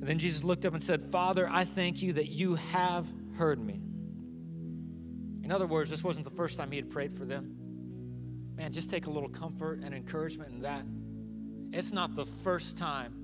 And 0.00 0.08
then 0.08 0.18
Jesus 0.18 0.44
looked 0.44 0.64
up 0.64 0.72
and 0.72 0.82
said, 0.82 1.02
Father, 1.02 1.48
I 1.50 1.64
thank 1.64 2.02
you 2.02 2.14
that 2.14 2.28
you 2.28 2.54
have 2.54 3.06
heard 3.36 3.60
me. 3.60 3.82
In 5.44 5.52
other 5.52 5.66
words, 5.66 5.90
this 5.90 6.02
wasn't 6.02 6.24
the 6.24 6.30
first 6.30 6.56
time 6.56 6.70
he 6.70 6.76
had 6.76 6.88
prayed 6.88 7.14
for 7.14 7.24
them. 7.24 7.56
Man, 8.56 8.72
just 8.72 8.90
take 8.90 9.06
a 9.06 9.10
little 9.10 9.28
comfort 9.28 9.80
and 9.82 9.94
encouragement 9.94 10.52
in 10.52 10.62
that. 10.62 10.84
It's 11.72 11.92
not 11.92 12.14
the 12.14 12.26
first 12.26 12.78
time 12.78 13.14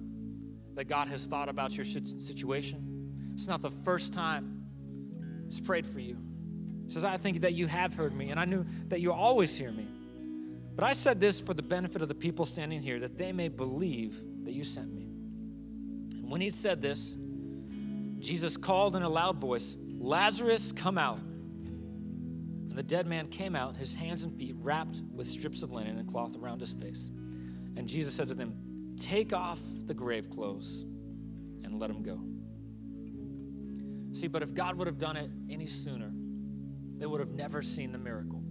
that 0.74 0.84
God 0.84 1.08
has 1.08 1.26
thought 1.26 1.48
about 1.48 1.76
your 1.76 1.84
situation. 1.84 3.30
It's 3.34 3.46
not 3.46 3.62
the 3.62 3.70
first 3.70 4.12
time 4.12 4.52
He's 5.46 5.60
prayed 5.60 5.86
for 5.86 6.00
you. 6.00 6.18
Says, 6.88 7.04
I 7.04 7.16
think 7.16 7.40
that 7.40 7.54
you 7.54 7.66
have 7.66 7.94
heard 7.94 8.14
me, 8.14 8.30
and 8.30 8.38
I 8.38 8.44
knew 8.44 8.64
that 8.88 9.00
you 9.00 9.12
always 9.12 9.56
hear 9.56 9.72
me. 9.72 9.88
But 10.76 10.84
I 10.84 10.92
said 10.92 11.20
this 11.20 11.40
for 11.40 11.54
the 11.54 11.62
benefit 11.62 12.02
of 12.02 12.08
the 12.08 12.14
people 12.14 12.44
standing 12.44 12.80
here, 12.80 13.00
that 13.00 13.16
they 13.16 13.32
may 13.32 13.48
believe 13.48 14.20
that 14.44 14.52
you 14.52 14.62
sent 14.62 14.92
me. 14.92 15.02
And 15.02 16.30
when 16.30 16.40
he 16.40 16.50
said 16.50 16.82
this, 16.82 17.16
Jesus 18.18 18.56
called 18.56 18.94
in 18.94 19.02
a 19.02 19.08
loud 19.08 19.38
voice, 19.38 19.76
Lazarus, 19.98 20.72
come 20.72 20.98
out. 20.98 21.18
And 21.18 22.76
the 22.76 22.82
dead 22.82 23.06
man 23.06 23.28
came 23.28 23.56
out, 23.56 23.76
his 23.76 23.94
hands 23.94 24.22
and 24.22 24.36
feet 24.38 24.54
wrapped 24.58 25.00
with 25.14 25.28
strips 25.28 25.62
of 25.62 25.72
linen 25.72 25.98
and 25.98 26.08
cloth 26.08 26.36
around 26.36 26.60
his 26.60 26.72
face. 26.72 27.10
And 27.76 27.88
Jesus 27.88 28.14
said 28.14 28.28
to 28.28 28.34
them, 28.34 28.54
Take 29.00 29.32
off 29.32 29.60
the 29.86 29.94
grave 29.94 30.30
clothes 30.30 30.84
and 31.64 31.78
let 31.78 31.90
him 31.90 32.02
go. 32.02 32.20
See, 34.18 34.28
but 34.28 34.42
if 34.42 34.54
God 34.54 34.76
would 34.76 34.86
have 34.86 34.98
done 34.98 35.16
it 35.16 35.30
any 35.50 35.66
sooner, 35.66 36.10
they 36.98 37.06
would 37.06 37.20
have 37.20 37.32
never 37.32 37.62
seen 37.62 37.92
the 37.92 37.98
miracle. 37.98 38.42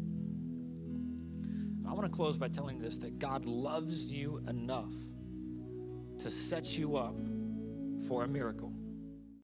I 1.88 1.94
want 1.94 2.04
to 2.06 2.16
close 2.16 2.38
by 2.38 2.48
telling 2.48 2.78
you 2.78 2.84
this 2.84 2.98
that 2.98 3.20
God 3.20 3.46
loves 3.46 4.12
you 4.12 4.42
enough 4.48 4.94
to 6.20 6.32
set 6.32 6.78
you 6.78 6.98
up 6.98 7.16
for 8.08 8.24
a 8.24 8.28
miracle. 8.28 8.74